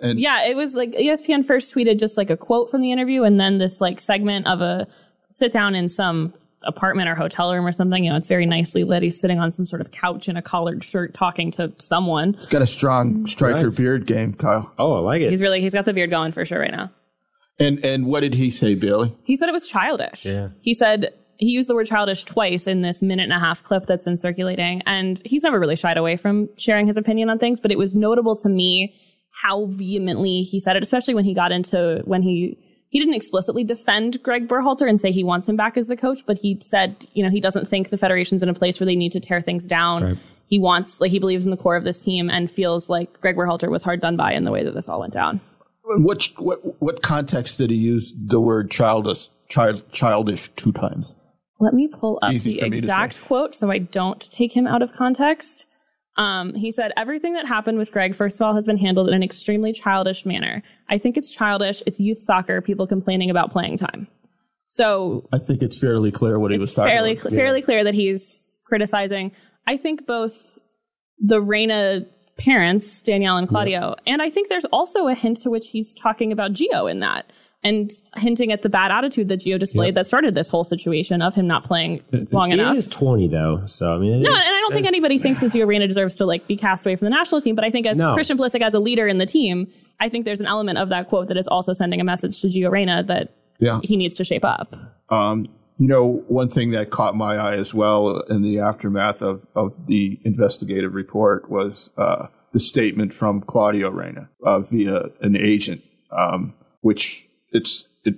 And 0.00 0.18
Yeah, 0.18 0.44
it 0.44 0.56
was 0.56 0.74
like 0.74 0.90
ESPN 0.94 1.44
first 1.44 1.72
tweeted 1.72 2.00
just 2.00 2.18
like 2.18 2.28
a 2.28 2.36
quote 2.36 2.72
from 2.72 2.80
the 2.80 2.90
interview, 2.90 3.22
and 3.22 3.38
then 3.38 3.58
this 3.58 3.80
like 3.80 4.00
segment 4.00 4.48
of 4.48 4.60
a 4.60 4.88
sit 5.30 5.52
down 5.52 5.76
in 5.76 5.86
some 5.86 6.34
apartment 6.64 7.08
or 7.08 7.14
hotel 7.14 7.52
room 7.54 7.64
or 7.64 7.72
something. 7.72 8.02
You 8.02 8.10
know, 8.10 8.16
it's 8.16 8.26
very 8.26 8.46
nicely 8.46 8.82
lit. 8.82 9.04
He's 9.04 9.20
sitting 9.20 9.38
on 9.38 9.52
some 9.52 9.64
sort 9.64 9.80
of 9.80 9.92
couch 9.92 10.28
in 10.28 10.36
a 10.36 10.42
collared 10.42 10.82
shirt 10.82 11.14
talking 11.14 11.52
to 11.52 11.72
someone. 11.78 12.32
He's 12.34 12.48
got 12.48 12.62
a 12.62 12.66
strong 12.66 13.28
striker 13.28 13.68
Nice. 13.68 13.76
beard 13.76 14.06
game, 14.06 14.34
Kyle. 14.34 14.72
Oh, 14.76 14.94
I 14.94 14.98
like 14.98 15.22
it. 15.22 15.30
He's 15.30 15.40
really 15.40 15.60
he's 15.60 15.72
got 15.72 15.84
the 15.84 15.92
beard 15.92 16.10
going 16.10 16.32
for 16.32 16.44
sure 16.44 16.58
right 16.58 16.72
now. 16.72 16.90
And 17.62 17.84
and 17.84 18.06
what 18.06 18.20
did 18.20 18.34
he 18.34 18.50
say, 18.50 18.74
Bailey? 18.74 19.14
He 19.24 19.36
said 19.36 19.48
it 19.48 19.52
was 19.52 19.68
childish. 19.68 20.24
Yeah. 20.24 20.48
He 20.60 20.74
said 20.74 21.14
he 21.38 21.48
used 21.48 21.68
the 21.68 21.74
word 21.74 21.86
childish 21.86 22.24
twice 22.24 22.66
in 22.66 22.82
this 22.82 23.02
minute 23.02 23.24
and 23.24 23.32
a 23.32 23.38
half 23.38 23.62
clip 23.62 23.86
that's 23.86 24.04
been 24.04 24.16
circulating. 24.16 24.82
And 24.86 25.20
he's 25.24 25.42
never 25.42 25.58
really 25.58 25.76
shied 25.76 25.96
away 25.96 26.16
from 26.16 26.48
sharing 26.56 26.86
his 26.86 26.96
opinion 26.96 27.30
on 27.30 27.38
things, 27.38 27.60
but 27.60 27.72
it 27.72 27.78
was 27.78 27.96
notable 27.96 28.36
to 28.36 28.48
me 28.48 28.94
how 29.42 29.66
vehemently 29.70 30.42
he 30.42 30.60
said 30.60 30.76
it, 30.76 30.82
especially 30.82 31.14
when 31.14 31.24
he 31.24 31.34
got 31.34 31.52
into 31.52 32.02
when 32.04 32.22
he 32.22 32.58
he 32.90 32.98
didn't 32.98 33.14
explicitly 33.14 33.64
defend 33.64 34.22
Greg 34.22 34.46
Berhalter 34.46 34.86
and 34.86 35.00
say 35.00 35.10
he 35.10 35.24
wants 35.24 35.48
him 35.48 35.56
back 35.56 35.78
as 35.78 35.86
the 35.86 35.96
coach, 35.96 36.18
but 36.26 36.36
he 36.36 36.58
said, 36.60 37.06
you 37.14 37.24
know, 37.24 37.30
he 37.30 37.40
doesn't 37.40 37.66
think 37.66 37.88
the 37.88 37.96
federation's 37.96 38.42
in 38.42 38.50
a 38.50 38.54
place 38.54 38.78
where 38.78 38.84
they 38.84 38.96
need 38.96 39.12
to 39.12 39.20
tear 39.20 39.40
things 39.40 39.66
down. 39.66 40.04
Right. 40.04 40.18
He 40.46 40.58
wants, 40.58 41.00
like, 41.00 41.10
he 41.10 41.18
believes 41.18 41.46
in 41.46 41.50
the 41.50 41.56
core 41.56 41.76
of 41.76 41.84
this 41.84 42.04
team 42.04 42.28
and 42.28 42.50
feels 42.50 42.90
like 42.90 43.18
Greg 43.22 43.36
Berhalter 43.36 43.70
was 43.70 43.82
hard 43.82 44.02
done 44.02 44.18
by 44.18 44.34
in 44.34 44.44
the 44.44 44.50
way 44.50 44.62
that 44.62 44.74
this 44.74 44.90
all 44.90 45.00
went 45.00 45.14
down. 45.14 45.40
What 45.84 46.28
what 46.38 46.82
what 46.82 47.02
context 47.02 47.58
did 47.58 47.70
he 47.70 47.76
use 47.76 48.14
the 48.16 48.40
word 48.40 48.70
childish 48.70 49.28
child 49.48 49.84
childish 49.92 50.48
two 50.56 50.72
times? 50.72 51.14
Let 51.60 51.74
me 51.74 51.88
pull 51.88 52.18
up 52.22 52.32
Easy 52.32 52.54
the 52.54 52.60
for 52.60 52.64
me 52.66 52.70
to 52.70 52.76
exact 52.78 53.22
quote 53.22 53.54
so 53.54 53.70
I 53.70 53.78
don't 53.78 54.20
take 54.30 54.56
him 54.56 54.66
out 54.66 54.82
of 54.82 54.92
context. 54.92 55.66
Um, 56.16 56.54
he 56.54 56.70
said, 56.70 56.92
Everything 56.96 57.34
that 57.34 57.46
happened 57.46 57.78
with 57.78 57.90
Greg, 57.92 58.14
first 58.14 58.40
of 58.40 58.44
all, 58.44 58.54
has 58.54 58.66
been 58.66 58.76
handled 58.76 59.08
in 59.08 59.14
an 59.14 59.22
extremely 59.22 59.72
childish 59.72 60.26
manner. 60.26 60.62
I 60.90 60.98
think 60.98 61.16
it's 61.16 61.34
childish. 61.34 61.82
It's 61.86 62.00
youth 62.00 62.18
soccer, 62.18 62.60
people 62.60 62.86
complaining 62.86 63.30
about 63.30 63.52
playing 63.52 63.78
time. 63.78 64.08
So 64.66 65.28
I 65.32 65.38
think 65.38 65.62
it's 65.62 65.78
fairly 65.78 66.10
clear 66.10 66.38
what 66.38 66.50
he 66.50 66.58
was 66.58 66.74
talking 66.74 66.90
fairly, 66.90 67.12
about. 67.12 67.22
cl- 67.22 67.34
fairly 67.34 67.62
clear 67.62 67.84
that 67.84 67.94
he's 67.94 68.44
criticizing. 68.64 69.32
I 69.66 69.76
think 69.76 70.06
both 70.06 70.58
the 71.18 71.40
Reyna 71.40 72.06
parents, 72.38 73.02
Danielle 73.02 73.36
and 73.36 73.48
Claudio, 73.48 73.94
and 74.06 74.22
I 74.22 74.30
think 74.30 74.48
there's 74.48 74.64
also 74.66 75.08
a 75.08 75.14
hint 75.14 75.38
to 75.38 75.50
which 75.50 75.68
he's 75.70 75.94
talking 75.94 76.32
about 76.32 76.52
Gio 76.52 76.90
in 76.90 77.00
that 77.00 77.30
and 77.64 77.90
hinting 78.16 78.50
at 78.50 78.62
the 78.62 78.68
bad 78.68 78.90
attitude 78.90 79.28
that 79.28 79.38
Gio 79.38 79.56
displayed 79.58 79.94
that 79.94 80.06
started 80.06 80.34
this 80.34 80.48
whole 80.48 80.64
situation 80.64 81.22
of 81.22 81.34
him 81.34 81.46
not 81.46 81.62
playing 81.64 82.02
long 82.32 82.48
He 82.48 82.54
enough. 82.54 82.76
is 82.76 82.88
20 82.88 83.28
though, 83.28 83.62
so 83.66 83.94
I 83.94 83.98
mean, 83.98 84.22
No, 84.22 84.32
is- 84.34 84.40
and 84.40 84.48
I 84.56 84.60
don't 84.60 84.72
think 84.72 84.86
anybody 84.86 85.18
thinks 85.18 85.40
that 85.40 85.46
Gio 85.52 85.66
Reyna 85.66 85.86
deserves 85.86 86.16
to 86.16 86.26
like 86.26 86.46
be 86.48 86.56
cast 86.56 86.84
away 86.84 86.96
from 86.96 87.06
the 87.06 87.10
national 87.10 87.40
team. 87.40 87.54
But 87.54 87.64
I 87.64 87.70
think 87.70 87.86
as 87.86 87.98
No. 87.98 88.14
Christian 88.14 88.36
Pulisic 88.36 88.62
as 88.62 88.74
a 88.74 88.80
leader 88.80 89.06
in 89.06 89.18
the 89.18 89.26
team, 89.26 89.68
I 90.00 90.08
think 90.08 90.24
there's 90.24 90.40
an 90.40 90.46
element 90.46 90.78
of 90.78 90.88
that 90.88 91.08
quote 91.08 91.28
that 91.28 91.36
is 91.36 91.46
also 91.46 91.72
sending 91.72 92.00
a 92.00 92.04
message 92.04 92.40
to 92.40 92.48
Gio 92.48 92.68
Reyna 92.70 93.04
that 93.04 93.32
Yeah. 93.60 93.78
he 93.84 93.96
needs 93.96 94.14
to 94.16 94.24
shape 94.24 94.44
up. 94.44 94.74
Um, 95.10 95.46
you 95.82 95.88
know, 95.88 96.22
one 96.28 96.48
thing 96.48 96.70
that 96.70 96.90
caught 96.90 97.16
my 97.16 97.34
eye 97.34 97.56
as 97.56 97.74
well 97.74 98.20
in 98.30 98.40
the 98.42 98.60
aftermath 98.60 99.20
of, 99.20 99.44
of 99.56 99.86
the 99.88 100.20
investigative 100.24 100.94
report 100.94 101.50
was 101.50 101.90
uh, 101.98 102.26
the 102.52 102.60
statement 102.60 103.12
from 103.12 103.40
Claudio 103.40 103.90
Reyna 103.90 104.28
uh, 104.46 104.60
via 104.60 105.06
an 105.22 105.36
agent, 105.36 105.82
um, 106.16 106.54
which 106.82 107.24
it's 107.50 107.84
it. 108.04 108.14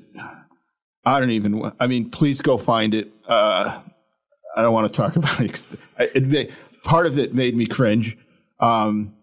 I 1.07 1.21
don't 1.21 1.31
even. 1.31 1.59
wa- 1.59 1.73
I 1.81 1.87
mean, 1.87 2.11
please 2.11 2.43
go 2.43 2.59
find 2.59 2.93
it. 2.93 3.11
Uh, 3.27 3.81
I 4.55 4.61
don't 4.61 4.75
want 4.75 4.87
to 4.89 4.93
talk 4.93 5.17
about 5.23 5.41
it. 5.41 5.65
it 5.99 6.23
may, 6.27 6.51
part 6.83 7.07
of 7.07 7.17
it 7.19 7.35
made 7.35 7.57
me 7.57 7.65
cringe. 7.65 8.19
Um, 8.61 9.15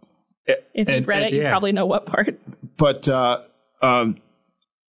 If 0.47 0.87
And- 0.87 0.89
you've 0.89 1.07
read 1.07 1.21
and- 1.23 1.33
it, 1.33 1.35
you 1.37 1.41
yeah. 1.43 1.51
probably 1.51 1.73
know 1.73 1.85
what 1.85 2.07
part. 2.07 2.39
but 2.77 3.07
uh, 3.07 3.41
um, 3.83 4.17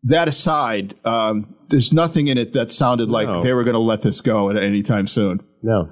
that 0.05 0.29
aside, 0.29 0.95
um, 1.05 1.55
there's 1.69 1.93
nothing 1.93 2.29
in 2.29 2.39
it 2.39 2.53
that 2.55 2.71
sounded 2.71 3.11
like 3.11 3.29
No. 3.29 3.43
they 3.43 3.53
were 3.53 3.65
going 3.65 3.75
to 3.75 3.79
let 3.81 4.03
this 4.03 4.21
go 4.21 4.51
at 4.51 4.57
any 4.57 4.83
time 4.83 5.07
soon. 5.07 5.41
No. 5.63 5.91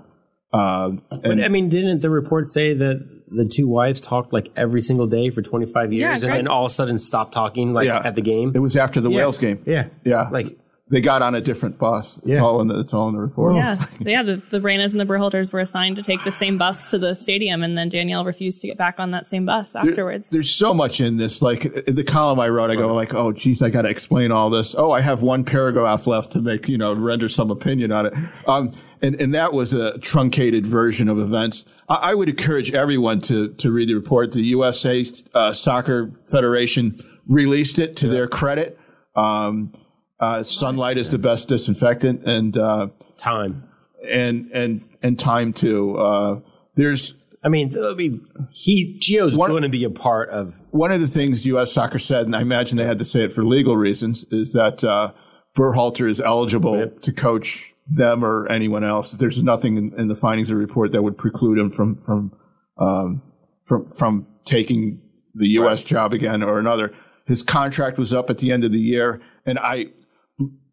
Uh, 0.53 0.93
But, 1.11 1.25
and 1.25 1.45
I 1.45 1.49
mean, 1.49 1.69
didn't 1.69 2.01
the 2.01 2.11
report 2.11 2.47
say 2.47 2.73
that 2.75 3.07
the 3.31 3.45
two 3.45 3.69
wives 3.69 4.01
talked 4.01 4.33
like 4.33 4.49
every 4.57 4.81
single 4.81 5.07
day 5.07 5.29
for 5.29 5.43
25 5.43 5.93
years 5.93 6.23
and 6.25 6.31
Greg- 6.31 6.39
then 6.45 6.49
all 6.49 6.65
of 6.65 6.71
a 6.71 6.75
sudden 6.75 6.99
stopped 6.99 7.35
talking 7.35 7.75
like 7.75 7.85
Yeah. 7.87 8.01
at 8.03 8.15
the 8.15 8.23
game? 8.23 8.53
it 8.55 8.61
was 8.61 8.77
after 8.77 9.01
the 9.03 9.11
Yeah. 9.11 9.17
Wales 9.19 9.37
game. 9.39 9.59
Yeah. 9.67 9.89
Yeah, 10.05 10.29
Like, 10.31 10.57
they 10.91 11.01
got 11.01 11.21
on 11.23 11.35
a 11.35 11.41
different 11.41 11.79
bus. 11.79 12.17
It's 12.19 12.29
Yeah. 12.29 12.41
all 12.41 12.61
in 12.61 12.69
the 12.69 12.79
it's 12.81 12.95
all 12.95 13.09
in 13.09 13.15
the 13.15 13.21
report. 13.21 13.57
Yeah, 13.57 13.85
yeah. 14.01 14.23
The, 14.23 14.41
the 14.51 14.61
Reynas 14.61 14.93
and 14.93 15.01
the 15.01 15.05
Berhalters 15.05 15.53
were 15.53 15.61
assigned 15.61 15.97
to 15.97 16.03
take 16.03 16.23
the 16.25 16.33
same 16.33 16.57
bus 16.59 16.89
to 16.91 16.99
the 16.99 17.15
stadium, 17.15 17.63
and 17.63 17.77
then 17.77 17.89
Danielle 17.89 18.25
refused 18.25 18.61
to 18.63 18.67
get 18.69 18.79
back 18.79 18.99
on 18.99 19.11
that 19.11 19.29
same 19.29 19.45
bus 19.45 19.77
afterwards. 19.77 20.31
There's 20.31 20.51
so 20.51 20.73
much 20.73 21.01
in 21.01 21.17
this. 21.19 21.43
Like 21.43 21.67
in 21.67 21.95
the 21.95 22.05
column 22.05 22.41
I 22.41 22.49
wrote, 22.49 22.71
I 22.71 22.77
go 22.77 22.93
like, 22.95 23.15
"Oh, 23.15 23.33
geez, 23.33 23.61
I 23.63 23.69
got 23.71 23.83
to 23.83 23.89
explain 23.89 24.33
all 24.33 24.49
this." 24.51 24.75
Oh, 24.77 24.91
I 24.93 25.01
have 25.03 25.23
one 25.23 25.45
paragraph 25.45 26.07
left 26.07 26.33
to 26.33 26.41
make 26.41 26.69
you 26.69 26.79
know 26.79 26.95
render 26.95 27.29
some 27.29 27.51
opinion 27.51 27.93
on 27.93 28.07
it. 28.07 28.15
Um, 28.47 28.73
and 29.03 29.21
and 29.21 29.35
that 29.35 29.53
was 29.53 29.73
a 29.75 29.99
truncated 29.99 30.67
version 30.67 31.09
of 31.09 31.19
events. 31.19 31.65
I, 31.89 31.95
I 31.97 32.15
would 32.15 32.29
encourage 32.29 32.73
everyone 32.73 33.21
to 33.23 33.49
to 33.55 33.71
read 33.71 33.89
the 33.91 33.95
report. 33.95 34.33
The 34.33 34.43
USA 34.43 35.05
uh, 35.35 35.53
Soccer 35.53 36.13
Federation 36.31 36.99
released 37.27 37.79
it 37.79 37.95
to 37.97 38.09
their 38.09 38.27
credit. 38.27 38.79
Um, 39.15 39.75
uh, 40.21 40.43
sunlight 40.43 40.99
is 40.99 41.11
the 41.11 41.19
best 41.19 41.49
disinfectant, 41.49 42.25
and 42.25 42.57
uh, 42.57 42.89
time. 43.17 43.69
and 44.09 44.51
and 44.53 44.85
and 45.03 45.19
time 45.19 45.53
too. 45.53 45.97
Uh, 45.97 46.41
there's 46.75 47.15
I 47.45 47.49
mean, 47.49 47.77
I 47.79 47.95
mean, 47.95 48.27
he 48.51 48.99
Gio's 49.01 49.37
One- 49.37 49.51
going 49.51 49.63
to 49.63 49.69
be 49.69 49.85
a 49.85 49.91
part 49.91 50.31
of. 50.31 50.61
one 50.71 50.91
of 50.91 51.01
the 51.01 51.07
things 51.07 51.47
U.S. 51.47 51.73
Soccer 51.73 51.99
said, 51.99 52.27
and 52.27 52.35
I 52.35 52.41
imagine 52.41 52.77
they 52.77 52.85
had 52.85 52.99
to 52.99 53.05
say 53.05 53.23
it 53.23 53.33
for 53.33 53.45
legal 53.45 53.77
reasons, 53.77 54.25
is 54.31 54.53
that 54.55 54.83
uh, 54.83 55.13
Berhalter 55.57 56.11
is 56.11 56.21
eligible 56.21 56.89
to 56.89 57.13
coach 57.13 57.73
them 57.89 58.25
or 58.25 58.49
anyone 58.49 58.85
else. 58.85 59.13
There's 59.13 59.43
nothing 59.43 59.77
in, 59.77 59.95
in 59.99 60.09
the 60.09 60.17
findings 60.17 60.51
of 60.51 60.55
the 60.57 60.61
report 60.61 60.93
that 60.93 61.03
would 61.03 61.17
preclude 61.17 61.59
him 61.59 61.71
from 61.71 61.97
from 62.03 62.33
um, 62.77 63.23
from 63.65 63.89
from 63.91 64.27
taking 64.45 65.01
the 65.35 65.47
U.S. 65.61 65.85
job 65.85 66.13
again 66.13 66.43
or 66.43 66.59
another. 66.59 66.93
His 67.27 67.43
contract 67.43 67.99
was 67.99 68.13
up 68.13 68.31
at 68.31 68.39
the 68.39 68.51
end 68.51 68.65
of 68.65 68.73
the 68.73 68.81
year, 68.81 69.21
and 69.47 69.59
I 69.61 69.87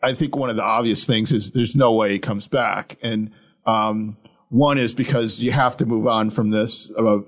I 0.06 0.14
think 0.14 0.36
one 0.36 0.52
of 0.52 0.56
the 0.56 0.64
obvious 0.64 1.06
things 1.06 1.32
is 1.32 1.52
there's 1.52 1.76
no 1.76 1.92
way 1.92 2.12
he 2.12 2.20
comes 2.20 2.48
back, 2.48 2.98
and 3.02 3.32
um, 3.66 4.18
one 4.50 4.78
is 4.78 4.94
because 4.94 5.40
you 5.40 5.52
have 5.52 5.76
to 5.78 5.86
move 5.86 6.06
on 6.06 6.30
from 6.30 6.52
this. 6.52 6.92
Uh, 6.98 7.22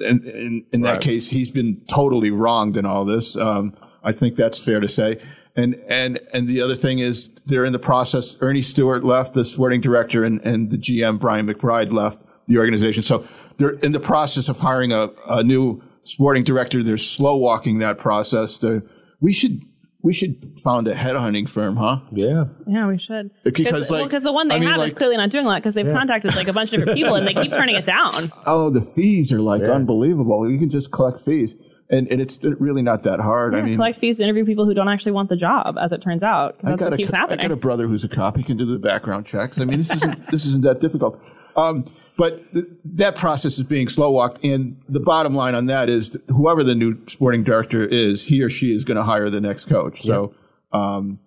in 0.00 0.26
in, 0.28 0.66
in 0.72 0.80
that 0.82 1.00
case, 1.00 1.28
he's 1.28 1.50
been 1.52 1.80
totally 1.86 2.32
wronged 2.32 2.76
in 2.76 2.84
all 2.84 3.04
this. 3.04 3.36
Um, 3.36 3.74
I 4.02 4.10
think 4.10 4.34
that's 4.34 4.58
fair 4.58 4.80
to 4.80 4.88
say. 4.88 5.22
And 5.54 5.80
and 5.88 6.18
and 6.32 6.48
the 6.48 6.60
other 6.60 6.74
thing 6.74 6.98
is 6.98 7.30
they're 7.46 7.64
in 7.64 7.72
the 7.72 7.78
process. 7.78 8.36
Earnie 8.40 8.62
Stewart 8.62 9.04
left, 9.04 9.34
the 9.34 9.44
sporting 9.44 9.80
director, 9.80 10.24
and, 10.24 10.40
and 10.40 10.70
the 10.70 10.76
GM 10.76 11.20
Brian 11.20 11.46
McBride 11.46 11.92
left 11.92 12.20
the 12.48 12.58
organization. 12.58 13.04
So 13.04 13.26
they're 13.58 13.70
in 13.70 13.92
the 13.92 14.00
process 14.00 14.48
of 14.48 14.58
hiring 14.58 14.90
a, 14.90 15.10
a 15.28 15.44
new 15.44 15.80
sporting 16.02 16.42
director. 16.42 16.82
They're 16.82 16.98
slow 16.98 17.36
walking 17.36 17.78
that 17.78 17.98
process. 17.98 18.58
To, 18.58 18.82
we 19.20 19.32
should 19.32 19.60
we 20.06 20.12
should 20.12 20.58
found 20.62 20.86
a 20.88 20.94
headhunting 20.94 21.48
firm, 21.48 21.76
huh? 21.76 21.98
Yeah. 22.12 22.44
Yeah, 22.66 22.86
we 22.86 22.96
should. 22.96 23.30
Because, 23.42 23.90
well, 23.90 24.08
the 24.08 24.32
one 24.32 24.48
they 24.48 24.54
I 24.54 24.58
mean, 24.60 24.68
have 24.68 24.78
like- 24.78 24.92
is 24.92 24.98
clearly 24.98 25.16
not 25.16 25.30
doing 25.30 25.44
a 25.44 25.48
lot 25.48 25.56
because 25.62 25.74
they've 25.74 25.92
contacted 25.92 26.34
like 26.36 26.46
a 26.48 26.52
bunch 26.52 26.72
of 26.72 26.78
different 26.78 26.96
people 26.96 27.14
and 27.16 27.26
they 27.26 27.34
keep 27.34 27.52
turning 27.52 27.74
it 27.74 27.84
down. 27.84 28.30
Oh, 28.46 28.70
the 28.70 28.80
fees 28.82 29.32
are 29.32 29.40
like 29.40 29.64
unbelievable. 29.64 30.48
You 30.48 30.58
can 30.58 30.70
just 30.70 30.92
collect 30.92 31.20
fees. 31.20 31.54
And, 31.90 32.06
and 32.10 32.20
it's 32.20 32.38
really 32.42 32.82
not 32.82 33.02
that 33.04 33.20
hard. 33.20 33.54
I 33.54 33.62
mean, 33.62 33.74
collect 33.76 33.98
fees 33.98 34.18
to 34.18 34.24
interview 34.24 34.44
people 34.44 34.64
who 34.66 34.74
don't 34.74 34.88
actually 34.88 35.12
want 35.12 35.28
the 35.28 35.36
job, 35.36 35.76
as 35.80 35.92
it 35.92 36.00
turns 36.02 36.22
out. 36.22 36.58
'cause 36.58 36.64
I 36.66 36.70
That's 36.70 36.80
got, 36.80 36.86
what 36.86 36.94
a, 36.94 36.96
keeps 36.96 37.12
I 37.12 37.16
happening. 37.16 37.42
got 37.42 37.52
a 37.52 37.56
brother 37.56 37.86
who's 37.88 38.04
a 38.04 38.08
cop. 38.08 38.36
He 38.36 38.42
can 38.44 38.56
do 38.56 38.64
the 38.66 38.78
background 38.78 39.26
checks. 39.26 39.60
I 39.60 39.64
mean, 39.64 39.78
this 39.78 39.90
isn't 39.96 40.26
this 40.28 40.46
isn't 40.46 40.62
that 40.62 40.80
difficult. 40.80 41.20
Um, 41.56 41.84
but 42.16 42.52
th- 42.52 42.64
that 42.84 43.16
process 43.16 43.58
is 43.58 43.64
being 43.64 43.88
slow 43.88 44.10
walked. 44.10 44.44
And 44.44 44.80
the 44.88 45.00
bottom 45.00 45.34
line 45.34 45.54
on 45.54 45.66
that 45.66 45.88
is 45.88 46.10
that 46.10 46.22
whoever 46.28 46.64
the 46.64 46.74
new 46.74 46.98
sporting 47.08 47.44
director 47.44 47.84
is, 47.86 48.24
he 48.24 48.42
or 48.42 48.48
she 48.48 48.74
is 48.74 48.84
going 48.84 48.96
to 48.96 49.04
hire 49.04 49.30
the 49.30 49.40
next 49.40 49.66
coach. 49.66 50.02
So 50.02 50.34
um, 50.72 51.18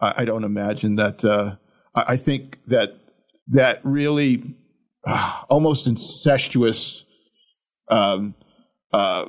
I, 0.00 0.14
I 0.18 0.24
don't 0.24 0.44
imagine 0.44 0.96
that. 0.96 1.24
Uh, 1.24 1.56
I, 1.94 2.12
I 2.12 2.16
think 2.16 2.60
that 2.66 2.96
that 3.48 3.80
really 3.84 4.54
uh, 5.06 5.42
almost 5.48 5.86
incestuous. 5.86 7.04
Um, 7.90 8.34
uh, 8.92 9.26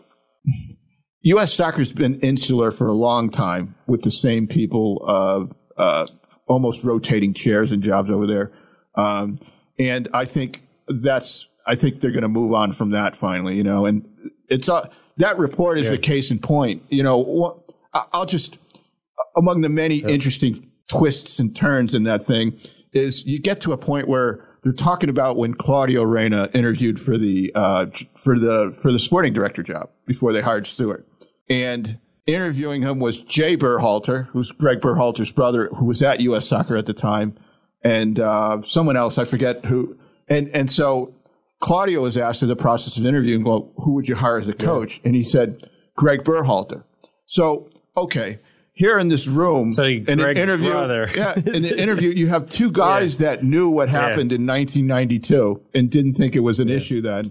U.S. 1.24 1.54
soccer's 1.54 1.92
been 1.92 2.20
insular 2.20 2.72
for 2.72 2.88
a 2.88 2.94
long 2.94 3.30
time 3.30 3.76
with 3.88 4.04
the 4.04 4.12
same 4.12 4.48
people, 4.48 5.04
uh, 5.08 5.82
uh, 5.82 6.08
almost 6.48 6.84
rotating 6.84 7.34
chairs 7.34 7.72
and 7.72 7.82
jobs 7.82 8.12
over 8.12 8.28
there. 8.28 8.52
Um, 8.96 9.40
and 9.80 10.08
I 10.14 10.26
think 10.26 10.65
that's, 10.88 11.48
I 11.66 11.76
think 11.76 12.00
they're 12.00 12.12
going 12.12 12.24
to 12.24 12.30
move 12.30 12.54
on 12.54 12.74
from 12.74 12.92
that 12.92 13.16
finally, 13.16 13.56
you 13.56 13.64
know, 13.64 13.86
and 13.86 14.08
it's, 14.48 14.70
uh, 14.70 14.88
that 15.18 15.38
report 15.38 15.78
is 15.78 15.90
the 15.90 15.98
case 15.98 16.30
in 16.30 16.40
point. 16.40 16.84
You 16.90 17.04
know, 17.04 17.62
I'll 17.94 18.26
just, 18.26 18.58
among 19.38 19.62
the 19.62 19.70
many 19.70 20.00
interesting 20.00 20.70
twists 20.88 21.40
and 21.40 21.56
turns 21.56 21.96
in 21.96 22.04
that 22.04 22.26
thing 22.26 22.60
is 22.94 23.26
you 23.26 23.40
get 23.40 23.60
to 23.62 23.72
a 23.72 23.78
point 23.78 24.08
where 24.08 24.46
they're 24.64 24.74
talking 24.74 25.10
about 25.10 25.38
when 25.38 25.54
Claudio 25.54 26.04
Reyna 26.04 26.50
interviewed 26.54 27.00
for 27.00 27.18
the 27.18 27.52
uh, 27.54 27.86
for 28.16 28.40
the 28.40 28.76
for 28.82 28.92
the 28.92 28.98
sporting 28.98 29.32
director 29.32 29.62
job 29.62 29.90
before 30.08 30.34
they 30.34 30.42
hired 30.42 30.66
Stewart, 30.66 31.08
and 31.48 32.00
interviewing 32.26 32.82
him 32.82 33.00
was 33.00 33.22
Jay 33.22 33.56
Berhalter, 33.56 34.28
who's 34.30 34.52
Greg 34.52 34.82
Berhalter's 34.82 35.32
brother, 35.32 35.70
who 35.76 35.86
was 35.86 36.02
at 36.02 36.20
U.S. 36.22 36.48
Soccer 36.48 36.76
at 36.78 36.88
the 36.88 36.94
time, 36.94 37.38
and 37.84 38.20
uh, 38.20 38.62
someone 38.64 38.98
else 38.98 39.20
I 39.20 39.26
forget 39.26 39.66
who, 39.66 39.98
and 40.28 40.50
and 40.54 40.72
so 40.72 41.14
Claudio 41.60 42.02
was 42.02 42.18
asked 42.18 42.42
in 42.42 42.48
the 42.48 42.56
process 42.56 42.98
of 42.98 43.06
interviewing, 43.06 43.44
well, 43.44 43.72
who 43.78 43.94
would 43.94 44.08
you 44.08 44.16
hire 44.16 44.38
as 44.38 44.48
a 44.48 44.54
coach? 44.54 45.00
And 45.04 45.16
he 45.16 45.24
said 45.24 45.70
Greg 45.96 46.24
Berhalter. 46.24 46.84
So 47.26 47.70
okay, 47.98 48.40
here 48.74 49.00
in 49.00 49.08
this 49.08 49.26
room, 49.26 49.72
So 49.74 49.84
in 49.84 50.06
an 50.08 50.20
Greg's 50.20 50.42
interview, 50.42 50.72
brother. 50.72 51.08
yeah, 51.16 51.34
in 51.54 51.62
the 51.62 51.80
interview, 51.82 52.10
you 52.10 52.28
have 52.28 52.50
two 52.50 52.72
guys 52.72 53.18
that 53.20 53.44
knew 53.44 53.70
what 53.70 53.90
happened 53.90 54.32
in 54.32 54.46
1992 54.46 55.62
and 55.74 55.90
didn't 55.90 56.16
think 56.16 56.36
it 56.36 56.42
was 56.42 56.60
an 56.60 56.70
issue 56.70 57.02
then, 57.02 57.24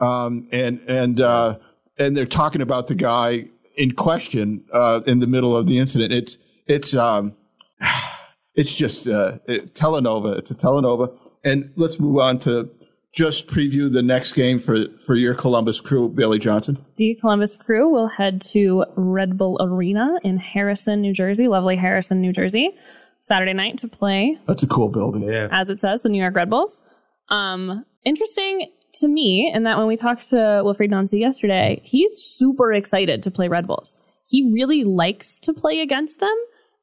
um, 0.00 0.48
and 0.52 0.80
and 0.88 1.20
uh, 1.20 1.58
and 1.98 2.16
they're 2.16 2.24
talking 2.26 2.62
about 2.62 2.86
the 2.86 2.94
guy 2.94 3.48
in 3.76 3.92
question 3.92 4.64
uh, 4.72 5.00
in 5.06 5.18
the 5.18 5.26
middle 5.26 5.56
of 5.56 5.66
the 5.66 5.78
incident. 5.78 6.12
It's 6.12 6.38
it's 6.66 6.94
um, 6.94 7.34
it's 8.54 8.74
just 8.74 9.08
uh, 9.08 9.38
it, 9.46 9.74
telenova. 9.74 10.38
It's 10.38 10.50
a 10.50 10.54
telenova. 10.54 11.12
And 11.46 11.72
let's 11.76 11.98
move 11.98 12.18
on 12.18 12.38
to 12.40 12.70
just 13.14 13.46
preview 13.46 13.90
the 13.90 14.02
next 14.02 14.32
game 14.32 14.58
for 14.58 14.76
for 14.98 15.14
your 15.14 15.34
Columbus 15.34 15.80
crew, 15.80 16.10
Bailey 16.10 16.38
Johnson. 16.38 16.76
The 16.96 17.16
Columbus 17.18 17.56
crew 17.56 17.88
will 17.88 18.08
head 18.08 18.42
to 18.52 18.84
Red 18.96 19.38
Bull 19.38 19.56
Arena 19.60 20.18
in 20.22 20.36
Harrison, 20.36 21.00
New 21.00 21.14
Jersey, 21.14 21.48
lovely 21.48 21.76
Harrison, 21.76 22.20
New 22.20 22.32
Jersey, 22.32 22.72
Saturday 23.20 23.54
night 23.54 23.78
to 23.78 23.88
play, 23.88 24.38
That's 24.46 24.62
a 24.62 24.66
cool 24.66 24.88
building. 24.88 25.22
Yeah. 25.22 25.48
as 25.50 25.70
it 25.70 25.80
says, 25.80 26.02
the 26.02 26.08
New 26.10 26.20
York 26.20 26.36
Red 26.36 26.50
Bulls. 26.50 26.82
Um, 27.28 27.84
interesting 28.04 28.70
to 28.94 29.08
me 29.08 29.50
in 29.52 29.62
that 29.64 29.78
when 29.78 29.86
we 29.86 29.96
talked 29.96 30.28
to 30.30 30.36
Wilfried 30.36 30.90
Nancy 30.90 31.18
yesterday, 31.18 31.80
he's 31.84 32.16
super 32.16 32.72
excited 32.72 33.22
to 33.22 33.30
play 33.30 33.48
Red 33.48 33.66
Bulls. 33.66 33.96
He 34.28 34.52
really 34.52 34.84
likes 34.84 35.38
to 35.40 35.52
play 35.52 35.80
against 35.80 36.20
them. 36.20 36.34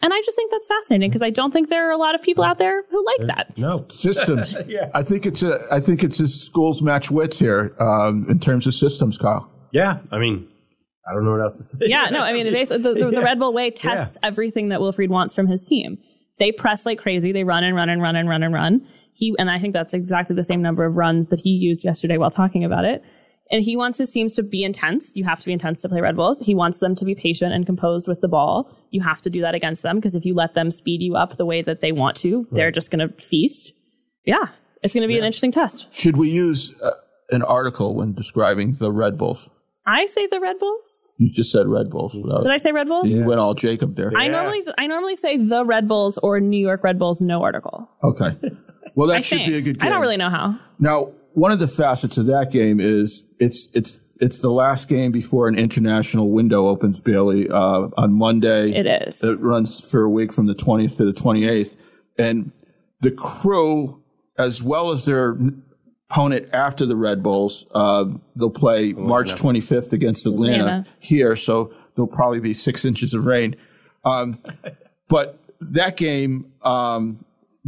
And 0.03 0.13
I 0.13 0.21
just 0.21 0.35
think 0.35 0.51
that's 0.51 0.67
fascinating 0.67 1.09
because 1.09 1.21
I 1.21 1.29
don't 1.29 1.51
think 1.51 1.69
there 1.69 1.87
are 1.87 1.91
a 1.91 1.97
lot 1.97 2.13
of 2.13 2.21
people 2.21 2.43
out 2.43 2.57
there 2.57 2.83
who 2.91 3.05
like 3.05 3.27
that. 3.27 3.57
No. 3.57 3.85
Systems. 3.89 4.53
Yeah. 4.67 4.89
I 4.93 5.03
think 5.03 5.25
it's 5.25 5.43
a. 5.43 5.59
I 5.71 5.79
think 5.79 6.03
it's 6.03 6.19
a 6.19 6.27
schools 6.27 6.81
match 6.81 7.09
wits 7.09 7.39
here 7.39 7.75
um, 7.79 8.25
in 8.29 8.39
terms 8.39 8.67
of 8.67 8.73
systems, 8.73 9.17
Kyle. 9.17 9.49
Yeah. 9.71 10.01
I 10.11 10.19
mean, 10.19 10.47
I 11.07 11.13
don't 11.13 11.25
know 11.25 11.31
what 11.31 11.41
else 11.41 11.57
to 11.57 11.63
say. 11.63 11.77
Yeah, 11.81 12.09
no, 12.09 12.21
I 12.21 12.33
mean, 12.33 12.47
it 12.47 12.51
basically, 12.51 12.83
the, 12.83 13.05
the, 13.05 13.11
the 13.11 13.21
Red 13.23 13.39
Bull 13.39 13.53
way 13.53 13.71
tests 13.71 14.17
everything 14.23 14.69
that 14.69 14.79
Wilfried 14.79 15.09
wants 15.09 15.35
from 15.35 15.47
his 15.47 15.65
team. 15.67 15.97
They 16.39 16.51
press 16.51 16.85
like 16.85 16.97
crazy. 16.97 17.31
They 17.31 17.43
run 17.43 17.63
and 17.63 17.75
run 17.75 17.89
and 17.89 18.01
run 18.01 18.15
and 18.15 18.27
run 18.27 18.43
and 18.43 18.53
run. 18.53 18.87
He, 19.13 19.35
and 19.37 19.51
I 19.51 19.59
think 19.59 19.73
that's 19.73 19.93
exactly 19.93 20.35
the 20.35 20.43
same 20.43 20.61
number 20.61 20.85
of 20.85 20.95
runs 20.95 21.27
that 21.27 21.39
he 21.39 21.51
used 21.51 21.83
yesterday 21.83 22.17
while 22.17 22.31
talking 22.31 22.63
about 22.63 22.85
it. 22.85 23.03
And 23.51 23.63
he 23.63 23.75
wants 23.77 23.97
his 23.99 24.09
teams 24.11 24.35
to 24.35 24.43
be 24.43 24.63
intense. 24.63 25.11
You 25.15 25.25
have 25.25 25.39
to 25.41 25.45
be 25.45 25.53
intense 25.53 25.81
to 25.81 25.89
play 25.89 26.01
Red 26.01 26.15
Bulls. 26.15 26.39
He 26.39 26.55
wants 26.55 26.77
them 26.79 26.95
to 26.95 27.05
be 27.05 27.13
patient 27.13 27.53
and 27.53 27.65
composed 27.65 28.07
with 28.07 28.21
the 28.21 28.27
ball. 28.27 28.71
You 28.91 29.01
have 29.01 29.21
to 29.21 29.29
do 29.29 29.41
that 29.41 29.53
against 29.53 29.83
them 29.83 29.97
because 29.97 30.15
if 30.15 30.25
you 30.25 30.33
let 30.33 30.53
them 30.55 30.71
speed 30.71 31.01
you 31.03 31.15
up 31.15 31.37
the 31.37 31.45
way 31.45 31.61
that 31.61 31.81
they 31.81 31.91
want 31.91 32.15
to, 32.17 32.47
they're 32.51 32.71
just 32.71 32.89
going 32.89 33.07
to 33.07 33.13
feast. 33.21 33.73
Yeah, 34.25 34.47
it's 34.81 34.93
going 34.93 35.01
to 35.03 35.07
be 35.07 35.17
an 35.19 35.25
interesting 35.25 35.51
test. 35.51 35.93
Should 35.93 36.15
we 36.17 36.29
use 36.29 36.73
uh, 36.81 36.91
an 37.31 37.43
article 37.43 37.93
when 37.95 38.13
describing 38.13 38.73
the 38.79 38.91
Red 38.91 39.17
Bulls? 39.17 39.49
I 39.85 40.05
say 40.05 40.27
the 40.27 40.39
Red 40.39 40.59
Bulls. 40.59 41.11
You 41.17 41.29
just 41.29 41.51
said 41.51 41.67
Red 41.67 41.89
Bulls. 41.89 42.13
without- 42.15 42.43
Did 42.43 42.51
I 42.53 42.57
say 42.57 42.71
Red 42.71 42.87
Bulls? 42.87 43.09
You 43.09 43.25
went 43.25 43.41
all 43.41 43.53
Jacob 43.53 43.95
there. 43.97 44.13
I 44.15 44.29
normally 44.29 44.61
I 44.77 44.87
normally 44.87 45.17
say 45.17 45.35
the 45.37 45.65
Red 45.65 45.89
Bulls 45.89 46.17
or 46.19 46.39
New 46.39 46.59
York 46.61 46.83
Red 46.85 46.97
Bulls 46.97 47.19
no 47.19 47.43
article. 47.43 47.89
Okay. 48.01 48.31
Well, 48.95 49.09
that 49.09 49.17
I 49.17 49.21
should 49.21 49.39
think. 49.39 49.49
be 49.49 49.57
a 49.57 49.61
good 49.61 49.79
game. 49.79 49.87
I 49.87 49.89
don't 49.91 50.01
really 50.01 50.17
know 50.17 50.29
how. 50.29 50.57
Now, 50.79 51.11
one 51.33 51.51
of 51.51 51.59
the 51.59 51.67
facets 51.67 52.17
of 52.17 52.25
that 52.27 52.51
game 52.51 52.79
is 52.79 53.23
it's 53.39 53.67
it's 53.73 53.99
it's 54.19 54.39
the 54.39 54.49
last 54.49 54.87
game 54.87 55.11
before 55.11 55.47
an 55.47 55.57
international 55.57 56.31
window 56.31 56.67
opens, 56.67 57.01
Bailey, 57.01 57.49
uh, 57.49 57.89
on 57.97 58.13
Monday. 58.13 58.71
It 58.71 58.85
is. 58.85 59.23
It 59.23 59.39
runs 59.39 59.89
for 59.89 60.03
a 60.03 60.09
week 60.09 60.31
from 60.31 60.45
the 60.45 60.55
20th 60.55 60.97
to 60.97 61.05
the 61.05 61.11
28th. 61.11 61.75
And 62.17 62.51
the 63.01 63.11
crew, 63.11 64.01
as 64.37 64.63
well 64.63 64.91
as 64.91 65.05
their 65.05 65.37
opponent 66.09 66.47
after 66.53 66.85
the 66.85 66.95
Red 66.95 67.21
Bulls, 67.21 67.65
uh, 67.73 68.05
they'll 68.35 68.49
play 68.49 68.93
March 68.93 69.33
25th 69.33 69.91
against 69.91 70.25
Atlanta, 70.25 70.63
Atlanta. 70.63 70.87
here. 70.99 71.35
So 71.35 71.73
there'll 71.95 72.07
probably 72.07 72.39
be 72.39 72.53
six 72.53 72.85
inches 72.85 73.13
of 73.13 73.25
rain. 73.25 73.55
Um, 74.05 74.39
but 75.09 75.39
that 75.59 75.97
game 75.97 76.53
um, 76.61 77.25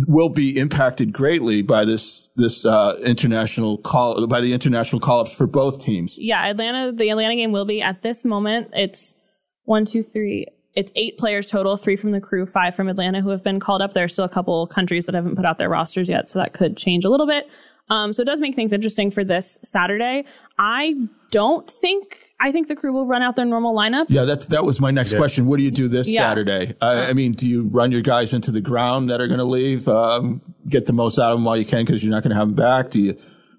will 0.08 0.30
be 0.30 0.58
impacted 0.58 1.12
greatly 1.12 1.63
by 1.63 1.86
this 1.86 2.24
this 2.36 2.65
uh, 2.65 2.98
international 3.04 3.78
call 3.78 4.28
by 4.28 4.41
the 4.41 4.54
international 4.54 5.00
call 5.00 5.21
ups 5.21 5.36
for 5.36 5.48
both 5.48 5.84
teams. 5.84 6.15
Yeah, 6.17 6.45
Atlanta. 6.50 6.91
The 6.91 7.10
Atlanta 7.10 7.36
game 7.36 7.52
will 7.52 7.65
be 7.65 7.82
at 7.82 8.02
this 8.02 8.26
moment. 8.26 8.69
It's 8.74 9.15
one, 9.63 9.86
two, 9.86 10.04
three. 10.04 10.48
It's 10.76 10.91
eight 10.95 11.17
players 11.17 11.50
total, 11.50 11.78
three 11.78 11.95
from 11.95 12.12
the 12.12 12.19
crew, 12.19 12.45
five 12.45 12.76
from 12.76 12.89
Atlanta 12.89 13.21
who 13.21 13.30
have 13.30 13.43
been 13.43 13.62
called 13.62 13.82
up. 13.82 13.93
There 13.93 14.04
are 14.04 14.10
still 14.10 14.26
a 14.26 14.30
couple 14.30 14.67
countries 14.67 15.06
that 15.06 15.15
haven't 15.15 15.36
put 15.38 15.45
out 15.45 15.58
their 15.58 15.69
rosters 15.69 16.10
yet, 16.10 16.28
so 16.28 16.39
that 16.39 16.52
could 16.52 16.76
change 16.76 17.06
a 17.06 17.10
little 17.10 17.28
bit. 17.28 17.48
Um, 17.89 18.12
so 18.12 18.24
it 18.24 18.26
does 18.26 18.41
make 18.41 18.56
things 18.56 18.74
interesting 18.74 19.12
for 19.12 19.24
this 19.24 19.60
Saturday. 19.62 20.26
I 20.58 20.95
don't 21.30 21.69
think 21.69 22.17
I 22.39 22.52
think 22.52 22.67
the 22.67 22.76
crew 22.76 22.91
will 22.91 23.06
run 23.06 23.21
out 23.21 23.36
their 23.36 23.45
normal 23.45 23.76
lineup. 23.76 24.06
Yeah, 24.10 24.26
that's 24.26 24.48
that 24.48 24.65
was 24.65 24.82
my 24.82 24.91
next 24.91 25.15
question. 25.15 25.45
What 25.45 25.58
do 25.58 25.63
you 25.63 25.71
do 25.71 25.88
this 25.88 26.08
Yeah. 26.10 26.28
Saturday? 26.28 26.74
I, 26.82 27.10
I 27.10 27.13
mean, 27.13 27.34
do 27.34 27.48
you 27.48 27.63
run 27.67 27.91
your 27.91 28.02
guys 28.02 28.34
into 28.34 28.52
the 28.52 28.62
ground 28.62 29.10
that 29.10 29.21
are 29.21 29.28
going 29.28 29.39
to 29.39 29.45
leave, 29.45 29.88
um, 29.88 30.41
get 30.69 30.86
the 30.86 30.93
most 30.93 31.19
out 31.19 31.32
of 31.32 31.38
them 31.38 31.45
while 31.45 31.58
you 31.58 31.65
can 31.65 31.86
because 31.86 32.04
you're 32.04 32.12
not 32.12 32.23
going 32.23 32.32
to 32.32 32.36
have 32.38 32.47
them 32.47 32.56
back? 32.56 32.91
Do 32.91 32.99
you 33.01 33.13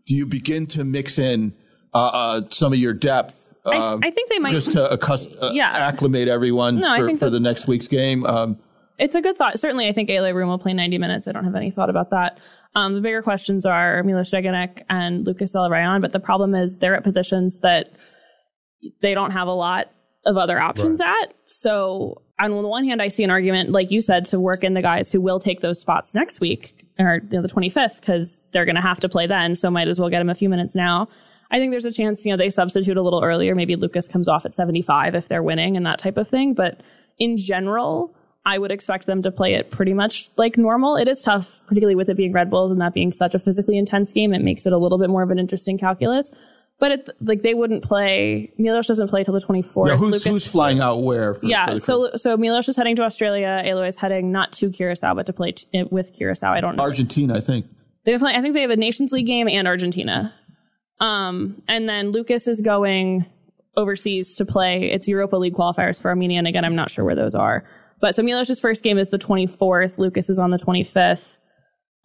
do 0.07 0.15
you 0.15 0.27
begin 0.27 0.67
to 0.69 0.85
mix 0.85 1.19
in 1.19 1.53
uh, 1.95 2.11
uh, 2.13 2.41
some 2.51 2.73
of 2.73 2.79
your 2.79 2.93
depth? 2.95 3.55
I, 3.65 3.77
um, 3.77 4.01
I 4.05 4.11
think 4.11 4.29
they 4.29 4.39
might. 4.39 4.51
just 4.53 4.73
to 4.73 4.91
accust- 4.93 5.35
uh, 5.41 5.51
Yeah. 5.53 5.71
acclimate 5.73 6.29
everyone 6.29 6.79
No, 6.79 6.97
for, 6.97 7.17
for 7.17 7.31
the 7.31 7.41
next 7.41 7.67
week's 7.67 7.89
game. 7.89 8.25
Um, 8.25 8.59
it's 8.99 9.15
a 9.17 9.21
good 9.21 9.37
thought. 9.37 9.59
Certainly, 9.59 9.89
I 9.89 9.93
think 9.93 10.09
Eloy 10.09 10.31
Room 10.33 10.49
will 10.49 10.59
play 10.59 10.73
90 10.73 10.99
minutes. 10.99 11.27
I 11.27 11.33
don't 11.33 11.45
have 11.45 11.55
any 11.57 11.71
thought 11.73 11.91
about 11.91 12.11
that. 12.11 12.39
Um, 12.77 12.95
the 12.95 13.01
bigger 13.01 13.23
questions 13.23 13.67
are 13.67 14.03
Milos 14.05 14.31
Degenek 14.31 14.83
and 14.89 15.27
Lucas 15.27 15.55
Rayon, 15.55 16.01
but 16.01 16.13
the 16.13 16.21
problem 16.21 16.55
is 16.55 16.79
they're 16.81 16.95
at 16.95 17.03
positions 17.03 17.59
that 17.61 17.91
they 19.03 19.15
don't 19.15 19.33
have 19.33 19.49
a 19.49 19.53
lot 19.53 19.87
of 20.25 20.37
other 20.37 20.61
options 20.61 21.01
at. 21.01 21.35
So 21.49 22.23
on 22.39 22.51
the 22.51 22.69
one 22.69 22.85
hand, 22.85 23.01
I 23.01 23.09
see 23.09 23.25
an 23.25 23.31
argument, 23.31 23.71
like 23.71 23.91
you 23.91 24.01
said, 24.01 24.27
to 24.27 24.41
work 24.41 24.63
in 24.63 24.75
the 24.75 24.83
guys 24.83 25.11
who 25.11 25.21
will 25.21 25.39
take 25.39 25.61
those 25.61 25.81
spots 25.81 26.15
next 26.15 26.41
week 26.41 26.87
or 26.99 27.21
you 27.23 27.29
know, 27.33 27.43
the 27.43 27.49
25th 27.49 28.01
because 28.01 28.41
they're 28.53 28.65
going 28.65 28.77
to 28.77 28.83
have 28.83 29.01
to 29.01 29.09
play 29.09 29.27
then. 29.27 29.55
So 29.55 29.71
might 29.71 29.89
as 29.89 29.99
well 29.99 30.11
get 30.11 30.19
them 30.19 30.31
a 30.31 30.35
few 30.35 30.49
minutes 30.49 30.75
now. 30.75 31.09
I 31.51 31.59
think 31.59 31.71
there's 31.71 31.85
a 31.85 31.93
chance, 31.93 32.25
you 32.25 32.33
know, 32.33 32.37
they 32.37 32.51
substitute 32.51 32.97
a 32.97 33.03
little 33.03 33.23
earlier. 33.23 33.55
Maybe 33.55 33.77
Lucas 33.77 34.09
comes 34.09 34.29
off 34.29 34.45
at 34.45 34.55
75 34.55 35.15
if 35.15 35.29
they're 35.29 35.43
winning 35.43 35.77
and 35.77 35.87
that 35.87 35.99
type 35.99 36.19
of 36.19 36.29
thing. 36.29 36.55
But 36.55 36.81
in 37.19 37.37
general, 37.37 38.15
I 38.45 38.59
would 38.59 38.71
expect 38.71 39.07
them 39.07 39.23
to 39.23 39.33
play 39.33 39.55
it 39.55 39.71
pretty 39.71 39.95
much 39.95 40.29
like 40.37 40.59
normal. 40.59 40.97
It 40.97 41.09
is 41.09 41.23
tough, 41.23 41.63
particularly 41.67 41.95
with 41.95 42.09
it 42.09 42.17
being 42.17 42.33
Red 42.33 42.51
Bulls 42.51 42.71
and 42.71 42.81
that 42.81 42.95
being 42.95 43.13
such 43.13 43.35
a 43.35 43.39
physically 43.39 43.79
intense 43.79 44.13
game. 44.13 44.35
It 44.35 44.43
makes 44.43 44.67
it 44.67 44.73
a 44.73 44.79
little 44.79 44.99
bit 44.99 45.09
more 45.09 45.23
of 45.23 45.31
an 45.31 45.39
interesting 45.39 45.79
calculus. 45.79 46.33
But 46.79 46.93
it, 46.93 47.09
like 47.23 47.41
they 47.41 47.55
wouldn't 47.55 47.83
play. 47.83 48.53
Milos 48.59 48.87
doesn't 48.87 49.09
play 49.09 49.25
till 49.25 49.33
the 49.33 49.41
24th. 49.41 49.89
yeah, 49.89 49.97
who's 49.97 50.11
Lucas- 50.11 50.25
who's 50.25 50.53
flying 50.53 50.81
out 50.81 51.03
where? 51.03 51.35
For, 51.35 51.47
yeah, 51.47 51.71
for 51.75 51.79
so 51.81 52.11
so 52.17 52.37
Milos 52.37 52.69
is 52.69 52.77
heading 52.77 52.97
to 52.97 53.03
Australia. 53.03 53.63
Eloy 53.65 53.87
is 53.87 53.97
heading 53.97 54.31
not 54.31 54.53
to 54.53 54.71
Curacao, 54.71 55.15
but 55.15 55.25
to 55.27 55.33
play 55.33 55.53
t- 55.53 55.67
with 55.91 56.13
Curacao. 56.15 56.53
I 56.53 56.61
don't 56.61 56.77
know. 56.77 56.83
Argentina, 56.83 57.35
I 57.37 57.41
think. 57.41 57.67
They 58.05 58.13
have, 58.13 58.23
I 58.23 58.41
think 58.41 58.55
they 58.55 58.61
have 58.61 58.71
a 58.71 58.77
Nations 58.77 59.11
League 59.11 59.27
game 59.27 59.49
and 59.49 59.67
Argentina. 59.67 60.35
Um, 61.01 61.63
and 61.67 61.89
then 61.89 62.11
Lucas 62.11 62.47
is 62.47 62.61
going 62.61 63.27
overseas 63.77 64.35
to 64.37 64.45
play. 64.45 64.91
It's 64.91 65.09
Europa 65.09 65.37
League 65.37 65.55
qualifiers 65.55 66.01
for 66.01 66.09
Armenia. 66.09 66.39
And 66.39 66.47
again, 66.47 66.65
I'm 66.65 66.77
not 66.77 66.91
sure 66.91 67.05
where 67.05 67.17
those 67.17 67.35
are. 67.35 67.65
But 68.01 68.15
so 68.15 68.23
Milos's 68.23 68.61
first 68.61 68.83
game 68.85 68.99
is 68.99 69.09
the 69.11 69.19
24th. 69.19 69.99
Lucas 69.99 70.31
is 70.31 70.39
on 70.39 70.51
the 70.51 70.59
25th. 70.59 71.39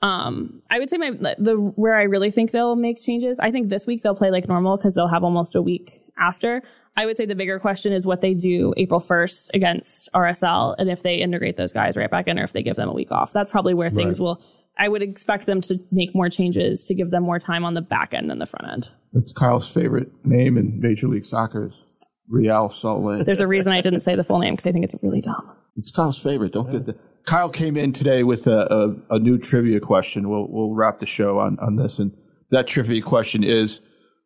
Um, 0.01 0.61
I 0.69 0.79
would 0.79 0.89
say 0.89 0.97
my 0.97 1.11
the 1.37 1.55
where 1.75 1.95
I 1.95 2.03
really 2.03 2.31
think 2.31 2.51
they'll 2.51 2.75
make 2.75 2.99
changes. 2.99 3.39
I 3.39 3.51
think 3.51 3.69
this 3.69 3.85
week 3.85 4.01
they'll 4.01 4.15
play 4.15 4.31
like 4.31 4.47
normal 4.47 4.77
because 4.77 4.95
they'll 4.95 5.07
have 5.07 5.23
almost 5.23 5.55
a 5.55 5.61
week 5.61 6.03
after. 6.19 6.63
I 6.97 7.05
would 7.05 7.17
say 7.17 7.25
the 7.25 7.35
bigger 7.35 7.59
question 7.59 7.93
is 7.93 8.05
what 8.05 8.21
they 8.21 8.33
do 8.33 8.73
April 8.75 8.99
1st 8.99 9.49
against 9.53 10.09
RSL 10.13 10.75
and 10.77 10.89
if 10.89 11.03
they 11.03 11.15
integrate 11.15 11.55
those 11.55 11.71
guys 11.71 11.95
right 11.95 12.11
back 12.11 12.27
in 12.27 12.37
or 12.37 12.43
if 12.43 12.51
they 12.51 12.63
give 12.63 12.75
them 12.75 12.89
a 12.89 12.93
week 12.93 13.11
off. 13.11 13.31
That's 13.31 13.49
probably 13.49 13.73
where 13.73 13.89
things 13.89 14.19
will. 14.19 14.41
I 14.77 14.89
would 14.89 15.01
expect 15.01 15.45
them 15.45 15.61
to 15.61 15.79
make 15.91 16.13
more 16.15 16.29
changes 16.29 16.83
to 16.85 16.95
give 16.95 17.11
them 17.11 17.23
more 17.23 17.39
time 17.39 17.63
on 17.63 17.75
the 17.75 17.81
back 17.81 18.13
end 18.13 18.29
than 18.29 18.39
the 18.39 18.45
front 18.45 18.71
end. 18.71 18.89
That's 19.13 19.31
Kyle's 19.31 19.69
favorite 19.69 20.09
name 20.25 20.57
in 20.57 20.79
Major 20.79 21.07
League 21.07 21.25
Soccer 21.25 21.67
is 21.67 21.81
Real 22.27 22.69
Salt 22.71 23.03
Lake. 23.03 23.25
There's 23.25 23.41
a 23.41 23.47
reason 23.47 23.73
I 23.73 23.81
didn't 23.81 23.99
say 24.01 24.15
the 24.15 24.23
full 24.23 24.39
name 24.39 24.53
because 24.53 24.67
I 24.67 24.71
think 24.71 24.83
it's 24.85 24.95
really 25.03 25.21
dumb. 25.21 25.51
It's 25.77 25.91
Kyle's 25.91 26.21
favorite. 26.21 26.53
Don't 26.53 26.71
get 26.71 26.85
the. 26.85 26.97
Kyle 27.25 27.49
came 27.49 27.77
in 27.77 27.91
today 27.93 28.23
with 28.23 28.47
a, 28.47 28.95
a, 29.09 29.15
a 29.15 29.19
new 29.19 29.37
trivia 29.37 29.79
question. 29.79 30.29
We'll 30.29 30.47
we'll 30.49 30.73
wrap 30.73 30.99
the 30.99 31.05
show 31.05 31.39
on, 31.39 31.57
on 31.59 31.75
this, 31.75 31.99
and 31.99 32.11
that 32.51 32.67
trivia 32.67 33.01
question 33.01 33.43
is: 33.43 33.81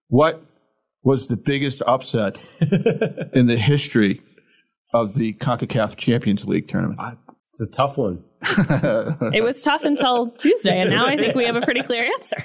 What 0.08 0.42
was 1.04 1.28
the 1.28 1.38
biggest 1.38 1.82
upset 1.86 2.38
in 2.62 3.46
the 3.48 3.58
history 3.58 4.22
of 4.94 5.16
the 5.16 5.34
Concacaf 5.34 5.96
Champions 5.98 6.46
League 6.46 6.68
tournament? 6.68 7.00
It's 7.50 7.62
a 7.62 7.70
tough 7.72 7.98
one. 7.98 8.24
it 8.42 9.44
was 9.44 9.62
tough 9.62 9.84
until 9.84 10.32
Tuesday, 10.32 10.80
and 10.80 10.90
now 10.90 11.06
I 11.06 11.18
think 11.18 11.36
we 11.36 11.46
have 11.46 11.56
a 11.56 11.62
pretty 11.62 11.82
clear 11.82 12.06
answer. 12.06 12.44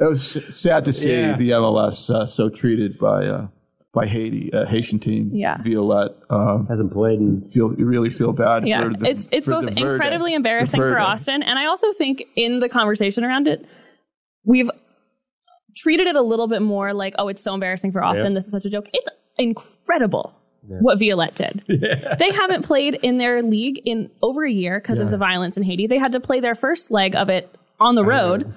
It 0.00 0.08
was 0.08 0.22
sad 0.56 0.84
to 0.86 0.92
see 0.94 1.12
Yeah. 1.12 1.36
the 1.36 1.50
MLS 1.50 2.08
uh, 2.08 2.26
so 2.26 2.48
treated 2.48 2.98
by 2.98 3.26
uh, 3.26 3.48
by 3.92 4.06
Haiti, 4.06 4.50
a 4.52 4.66
Haitian 4.66 4.98
team, 5.00 5.30
Yeah. 5.32 5.56
Violette. 5.62 6.12
Um, 6.28 6.66
Hasn't 6.68 6.92
played 6.92 7.18
in 7.18 7.50
feel 7.50 7.74
you 7.76 7.86
really 7.86 8.10
feel 8.10 8.32
bad. 8.32 8.66
Yeah, 8.66 8.84
for 8.84 8.96
the, 8.96 9.08
it's 9.08 9.28
it's 9.32 9.46
for 9.46 9.52
both 9.62 9.74
the 9.74 9.80
incredibly 9.80 10.30
the 10.30 10.36
embarrassing 10.36 10.80
for 10.80 10.98
Austin, 10.98 11.42
and 11.42 11.58
I 11.58 11.66
also 11.66 11.92
think 11.92 12.22
in 12.36 12.60
the 12.60 12.68
conversation 12.68 13.24
around 13.24 13.48
it, 13.48 13.66
we've 14.44 14.70
treated 15.76 16.06
it 16.06 16.16
a 16.16 16.22
little 16.22 16.46
bit 16.46 16.62
more 16.62 16.92
like, 16.94 17.14
oh, 17.18 17.28
it's 17.28 17.42
so 17.42 17.54
embarrassing 17.54 17.90
for 17.92 18.02
Austin. 18.04 18.32
Yeah. 18.32 18.34
This 18.34 18.46
is 18.46 18.52
such 18.52 18.64
a 18.64 18.70
joke. 18.70 18.88
It's 18.92 19.10
incredible 19.38 20.36
what 20.62 20.98
Violette 20.98 21.34
did. 21.34 21.64
They 22.18 22.30
haven't 22.32 22.64
played 22.64 22.94
in 23.02 23.18
their 23.18 23.42
league 23.42 23.80
in 23.84 24.10
over 24.22 24.44
a 24.44 24.50
year 24.50 24.78
because 24.78 25.00
of 25.00 25.10
the 25.10 25.16
violence 25.18 25.56
in 25.56 25.62
Haiti. 25.62 25.86
They 25.86 25.98
had 25.98 26.12
to 26.12 26.20
play 26.20 26.40
their 26.40 26.54
first 26.54 26.90
leg 26.90 27.16
of 27.16 27.28
it 27.28 27.52
on 27.80 27.94
the 27.94 28.04
road 28.04 28.52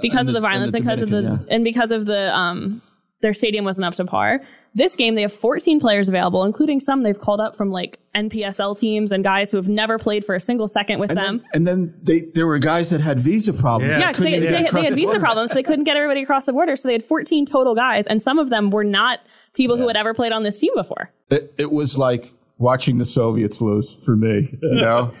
because 0.00 0.28
of 0.28 0.34
the 0.34 0.40
violence 0.40 0.74
and 0.74 0.84
because 0.84 1.02
of 1.02 1.10
the 1.10 1.22
Dominican, 1.22 1.48
and 1.50 1.64
because 1.64 1.90
of 1.90 2.06
the 2.06 2.34
um 2.34 2.82
their 3.22 3.34
stadium 3.34 3.64
wasn't 3.64 3.84
up 3.84 3.94
to 3.96 4.04
par. 4.04 4.40
This 4.72 4.94
game 4.94 5.16
they 5.16 5.22
have 5.22 5.32
14 5.32 5.80
players 5.80 6.08
available, 6.08 6.44
including 6.44 6.78
some 6.78 7.02
they've 7.02 7.18
called 7.18 7.40
up 7.40 7.56
from 7.56 7.70
like 7.72 7.98
NPSL 8.14 8.78
teams 8.78 9.10
and 9.10 9.24
guys 9.24 9.50
who 9.50 9.56
have 9.56 9.68
never 9.68 9.98
played 9.98 10.24
for 10.24 10.34
a 10.36 10.40
single 10.40 10.68
second 10.68 11.00
with 11.00 11.10
And 11.10 11.18
them. 11.18 11.36
then, 11.38 11.46
and 11.54 11.66
then 11.66 12.00
they 12.02 12.20
there 12.34 12.46
were 12.46 12.58
guys 12.60 12.90
that 12.90 13.00
had 13.00 13.18
visa 13.18 13.52
problems. 13.52 13.90
Yeah. 13.90 13.98
yeah, 13.98 14.12
'cause 14.12 14.22
they, 14.22 14.30
Couldn't 14.34 14.44
they, 14.44 14.70
they, 14.70 14.82
had 14.84 14.92
the 14.92 14.94
visa 14.94 15.06
border. 15.06 15.20
problems, 15.20 15.50
so 15.50 15.54
they 15.54 15.64
couldn't 15.64 15.84
get 15.84 15.96
everybody 15.96 16.22
across 16.22 16.46
the 16.46 16.52
border. 16.52 16.76
So 16.76 16.86
they 16.86 16.92
had 16.94 17.02
14 17.02 17.46
total 17.46 17.74
guys, 17.74 18.06
and 18.06 18.22
some 18.22 18.38
of 18.38 18.48
them 18.48 18.70
were 18.70 18.84
not 18.84 19.18
people 19.54 19.76
who 19.76 19.88
had 19.88 19.96
ever 19.96 20.14
played 20.14 20.30
on 20.30 20.44
this 20.44 20.60
team 20.60 20.72
before. 20.76 21.10
It, 21.30 21.52
it 21.58 21.72
was 21.72 21.98
like 21.98 22.32
watching 22.58 22.98
the 22.98 23.06
Soviets 23.06 23.60
lose 23.60 23.96
for 24.04 24.14
me. 24.14 24.56
You 24.62 24.74
know, 24.80 25.12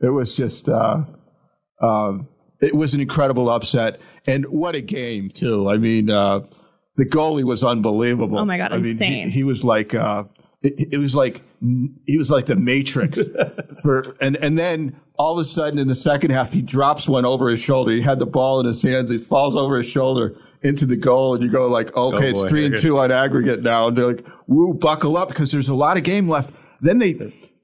it 0.00 0.10
was 0.10 0.36
just 0.36 0.68
uh, 0.68 1.02
um, 1.80 2.28
it 2.60 2.76
was 2.76 2.94
an 2.94 3.00
incredible 3.00 3.48
upset, 3.50 4.00
and 4.28 4.44
what 4.46 4.76
a 4.76 4.80
game 4.80 5.28
too. 5.28 5.68
I 5.68 5.78
mean, 5.78 6.08
uh, 6.10 6.42
the 6.96 7.04
goalie 7.04 7.44
was 7.44 7.64
unbelievable. 7.64 8.38
Oh 8.38 8.44
my 8.44 8.58
God, 8.58 8.72
I 8.72 8.76
mean, 8.76 8.84
he- 8.84 8.90
insane. 8.90 9.30
he, 9.30 9.44
was 9.44 9.64
like 9.64 9.94
uh, 9.94 10.24
it, 10.62 10.92
it 10.92 10.98
was 10.98 11.14
like 11.14 11.42
he 12.06 12.18
was 12.18 12.30
like 12.30 12.46
the 12.46 12.56
Matrix 12.56 13.18
for, 13.82 14.16
and 14.20 14.36
and 14.36 14.58
then 14.58 15.00
all 15.18 15.38
of 15.38 15.42
a 15.42 15.44
sudden 15.44 15.78
in 15.78 15.88
the 15.88 15.94
second 15.94 16.30
half 16.30 16.52
he 16.52 16.62
drops 16.62 17.08
one 17.08 17.24
over 17.24 17.48
his 17.48 17.60
shoulder. 17.60 17.92
He 17.92 18.02
had 18.02 18.18
the 18.18 18.26
ball 18.26 18.60
in 18.60 18.66
his 18.66 18.82
hands. 18.82 19.10
He 19.10 19.18
falls 19.18 19.56
over 19.56 19.78
his 19.78 19.86
shoulder 19.86 20.36
into 20.62 20.86
the 20.86 20.96
goal, 20.96 21.34
and 21.34 21.42
you 21.42 21.50
go 21.50 21.66
like, 21.66 21.94
okay, 21.96 22.30
it's 22.30 22.42
boy. 22.42 22.48
three 22.48 22.66
and 22.66 22.78
two 22.78 22.98
on 22.98 23.10
aggregate 23.10 23.62
now, 23.62 23.88
and 23.88 23.96
they're 23.96 24.06
like, 24.06 24.26
woo, 24.46 24.74
buckle 24.74 25.16
up 25.16 25.28
because 25.28 25.50
there's 25.50 25.68
a 25.68 25.74
lot 25.74 25.96
of 25.96 26.02
game 26.04 26.28
left. 26.28 26.50
Then 26.80 26.98
they, 26.98 27.14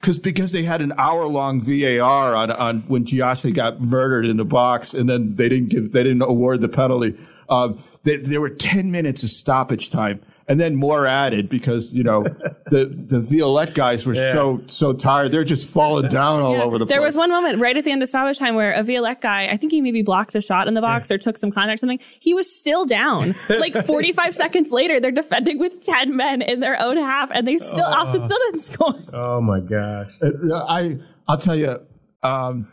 because 0.01 0.19
because 0.19 0.53
they 0.53 0.63
had 0.63 0.81
an 0.81 0.93
hour 0.99 1.27
long 1.27 1.61
VAR 1.61 2.35
on 2.35 2.51
on 2.51 2.81
when 2.83 3.05
Gyasi 3.05 3.55
got 3.55 3.81
murdered 3.81 4.27
in 4.27 4.37
the 4.37 4.45
box, 4.45 4.95
and 4.95 5.09
then 5.09 5.37
they 5.37 5.49
didn't 5.49 5.69
give 5.69 5.93
they 5.93 6.03
didn't 6.03 6.23
award 6.23 6.61
the 6.61 6.69
penalty. 6.69 7.19
Um, 7.49 7.83
they, 8.05 8.19
there 8.19 8.41
were 8.41 8.51
ten 8.51 8.91
minutes 8.91 9.23
of 9.23 9.31
stoppage 9.31 9.91
time, 9.91 10.21
and 10.47 10.59
then 10.59 10.77
more 10.77 11.07
added 11.07 11.49
because 11.49 11.93
you 11.93 12.03
know 12.03 12.23
the 12.67 12.87
the 12.87 13.21
Violette 13.21 13.75
guys 13.75 14.07
were 14.07 14.15
so 14.15 14.63
so 14.69 14.93
tired 14.93 15.33
they're 15.33 15.45
just 15.45 15.69
falling 15.69 16.09
down 16.11 16.41
all 16.41 16.55
over 16.63 16.79
the 16.79 16.85
There 16.85 16.87
place. 16.87 16.89
There 16.89 17.01
was 17.03 17.17
one 17.17 17.31
moment 17.31 17.59
right 17.59 17.77
at 17.77 17.85
the 17.85 17.91
end 17.91 18.03
of 18.03 18.09
stoppage 18.09 18.39
time 18.39 18.55
where 18.55 18.73
a 18.73 18.83
Violette 18.83 19.21
guy, 19.21 19.49
I 19.49 19.57
think 19.57 19.73
he 19.73 19.81
maybe 19.81 20.03
blocked 20.03 20.35
a 20.35 20.41
shot 20.41 20.69
in 20.69 20.75
the 20.75 20.81
box 20.81 21.11
or 21.11 21.19
took 21.19 21.37
some 21.37 21.51
contact 21.51 21.75
or 21.75 21.79
something. 21.79 22.01
He 22.21 22.35
was 22.35 22.59
still 22.59 22.87
down. 22.87 23.35
Like 23.49 23.75
45 23.75 24.35
seconds 24.35 24.71
later, 24.71 25.01
they're 25.01 25.11
defending 25.11 25.59
with 25.59 25.81
10 25.81 26.15
men 26.15 26.43
in 26.43 26.61
their 26.61 26.81
own 26.81 26.97
half 26.97 27.31
and 27.33 27.47
they 27.47 27.57
still, 27.57 27.85
Austin 27.85 28.23
still 28.25 28.39
didn't 28.47 28.61
score. 28.61 28.95
Oh 29.13 29.41
my 29.41 29.61
gosh. 29.61 30.09
Uh, 30.23 30.65
I 30.69 30.99
I'll 31.27 31.39
tell 31.39 31.57
you, 31.57 31.77
um, 32.23 32.69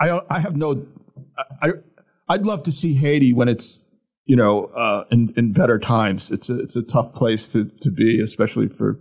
I, 0.00 0.10
I 0.10 0.20
I 0.30 0.40
have 0.40 0.56
no, 0.56 0.86
I 1.62 1.70
I'd 2.28 2.44
love 2.44 2.62
to 2.64 2.72
see 2.72 2.94
Haiti 2.94 3.32
when 3.32 3.48
it's 3.48 3.78
you 4.24 4.36
know 4.36 4.66
uh, 4.66 5.04
in 5.10 5.32
in 5.36 5.52
better 5.52 5.78
times. 5.78 6.30
It's 6.30 6.48
a 6.48 6.60
it's 6.60 6.76
a 6.76 6.82
tough 6.82 7.12
place 7.12 7.48
to 7.48 7.70
to 7.80 7.90
be, 7.90 8.20
especially 8.20 8.68
for 8.68 8.98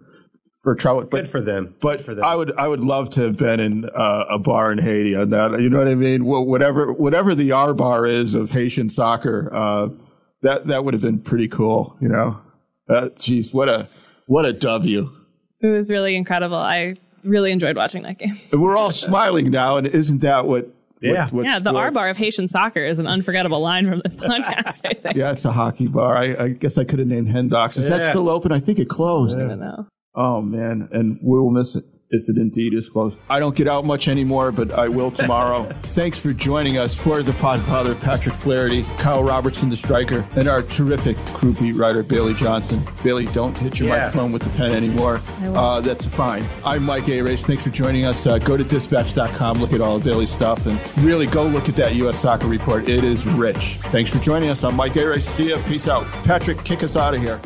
for 0.62 0.76
travel. 0.76 1.02
But 1.02 1.12
Good 1.12 1.28
for 1.28 1.42
them. 1.42 1.76
but 1.80 1.98
Good 1.98 2.06
for 2.06 2.16
them. 2.16 2.26
I 2.26 2.36
would 2.36 2.52
I 2.58 2.68
would 2.68 2.82
love 2.82 3.10
to 3.12 3.22
have 3.22 3.38
been 3.38 3.60
in 3.60 3.86
uh, 3.86 4.26
a 4.30 4.40
bar 4.40 4.72
in 4.72 4.80
Haiti 4.80 5.16
on 5.16 5.30
that. 5.30 5.60
You 5.62 5.70
know 5.70 5.80
what 5.80 5.88
I 5.88 5.96
mean? 5.96 6.26
Whatever 6.26 6.92
whatever 6.94 7.36
the 7.36 7.52
R 7.52 7.74
bar 7.74 8.06
is 8.06 8.34
of 8.34 8.52
Haitian 8.52 8.90
soccer, 8.90 9.50
uh, 9.54 9.90
that 10.42 10.68
that 10.68 10.86
would 10.86 10.94
have 10.94 11.02
been 11.02 11.20
pretty 11.20 11.48
cool. 11.48 11.98
You 12.02 12.10
know, 12.10 12.40
uh, 12.90 13.10
geez, 13.18 13.54
what 13.54 13.70
a 13.70 13.90
what 14.28 14.46
a 14.46 14.54
W. 14.54 15.12
It 15.62 15.68
was 15.68 15.90
really 15.90 16.16
incredible. 16.16 16.58
I 16.58 16.96
really 17.24 17.52
enjoyed 17.52 17.76
watching 17.76 18.04
that 18.04 18.20
game. 18.20 18.40
And 18.52 18.62
we're 18.62 18.78
all 18.78 18.92
smiling 18.92 19.50
now, 19.50 19.78
and 19.78 19.88
isn't 19.88 20.20
that 20.22 20.46
what? 20.46 20.70
Yeah. 21.02 21.26
what, 21.26 21.34
what 21.34 21.46
Yeah, 21.46 21.60
the 21.60 21.70
sport- 21.72 21.84
R 21.86 21.92
bar 21.92 22.10
of 22.10 22.18
Haitian 22.18 22.48
soccer 22.48 22.84
is 22.86 23.00
an 23.00 23.08
unforgettable 23.08 23.60
line 23.62 23.88
from 23.90 24.02
this 24.04 24.16
podcast, 24.22 24.82
I 24.86 24.94
think. 24.94 25.16
Yeah, 25.18 25.32
it's 25.32 25.46
a 25.46 25.52
hockey 25.52 25.88
bar. 25.88 26.18
I, 26.18 26.36
I 26.46 26.48
guess 26.50 26.78
I 26.78 26.84
could 26.84 27.00
have 27.00 27.08
named 27.08 27.28
Hendoc's. 27.30 27.76
Docks. 27.76 27.78
Is 27.78 27.90
that 27.90 28.12
still 28.12 28.30
open? 28.30 28.52
I 28.52 28.60
think 28.60 28.80
it 28.80 28.88
closed. 28.90 29.38
I 29.38 29.42
don't 29.42 29.60
know. 29.60 29.88
Oh 30.16 30.42
man, 30.42 30.88
and 30.92 31.20
we 31.22 31.38
will 31.40 31.52
miss 31.52 31.76
it 31.76 31.84
if 32.12 32.30
it 32.30 32.38
indeed 32.38 32.74
is 32.74 32.88
closed. 32.90 33.18
I 33.30 33.40
don't 33.40 33.56
get 33.56 33.68
out 33.68 33.84
much 33.86 34.08
anymore, 34.08 34.52
but 34.52 34.72
I 34.72 34.88
will 34.88 35.12
tomorrow. 35.12 35.70
Thanks 35.84 36.20
for 36.20 36.34
joining 36.34 36.78
us 36.78 36.94
for 36.94 37.24
the 37.24 37.32
Podfather, 37.34 38.00
Patrick 38.00 38.36
Flaherty, 38.36 38.84
Kyle 38.98 39.24
Robertson, 39.24 39.70
the 39.70 39.76
striker, 39.78 40.26
and 40.36 40.48
our 40.48 40.62
terrific 40.62 41.18
crew 41.34 41.54
beat 41.54 41.74
writer 41.74 42.04
Bailey 42.04 42.34
Johnson. 42.36 42.82
Bailey, 43.04 43.26
don't 43.28 43.58
hit 43.58 43.80
your 43.80 43.90
Yeah. 43.90 44.06
microphone 44.06 44.32
with 44.32 44.44
the 44.44 44.50
pen 44.52 44.72
anymore. 44.72 45.22
Uh, 45.44 45.82
that's 45.82 46.06
fine. 46.06 46.44
I'm 46.64 46.84
Mike 46.84 47.08
Arace. 47.10 47.46
Thanks 47.46 47.64
for 47.64 47.70
joining 47.72 48.06
us. 48.06 48.26
Uh, 48.26 48.38
go 48.38 48.56
to 48.56 48.64
dispatch.com, 48.64 49.60
look 49.60 49.74
at 49.74 49.82
all 49.82 49.96
of 49.98 50.04
Bailey's 50.04 50.30
stuff, 50.32 50.66
and 50.68 50.80
really 51.04 51.26
go 51.28 51.46
look 51.46 51.68
at 51.70 51.76
that 51.78 51.96
U.S. 51.96 52.20
soccer 52.22 52.48
report. 52.48 52.88
It 52.88 53.04
is 53.04 53.26
rich. 53.26 53.80
Thanks 53.86 54.12
for 54.12 54.20
joining 54.20 54.50
us. 54.50 54.64
I'm 54.64 54.76
Mike 54.76 54.96
Arace. 54.96 55.26
See 55.28 55.50
ya. 55.50 55.58
Peace 55.68 55.88
out. 55.88 56.06
Patrick, 56.24 56.64
kick 56.64 56.84
us 56.84 56.96
out 56.96 57.14
of 57.16 57.22
here. 57.22 57.40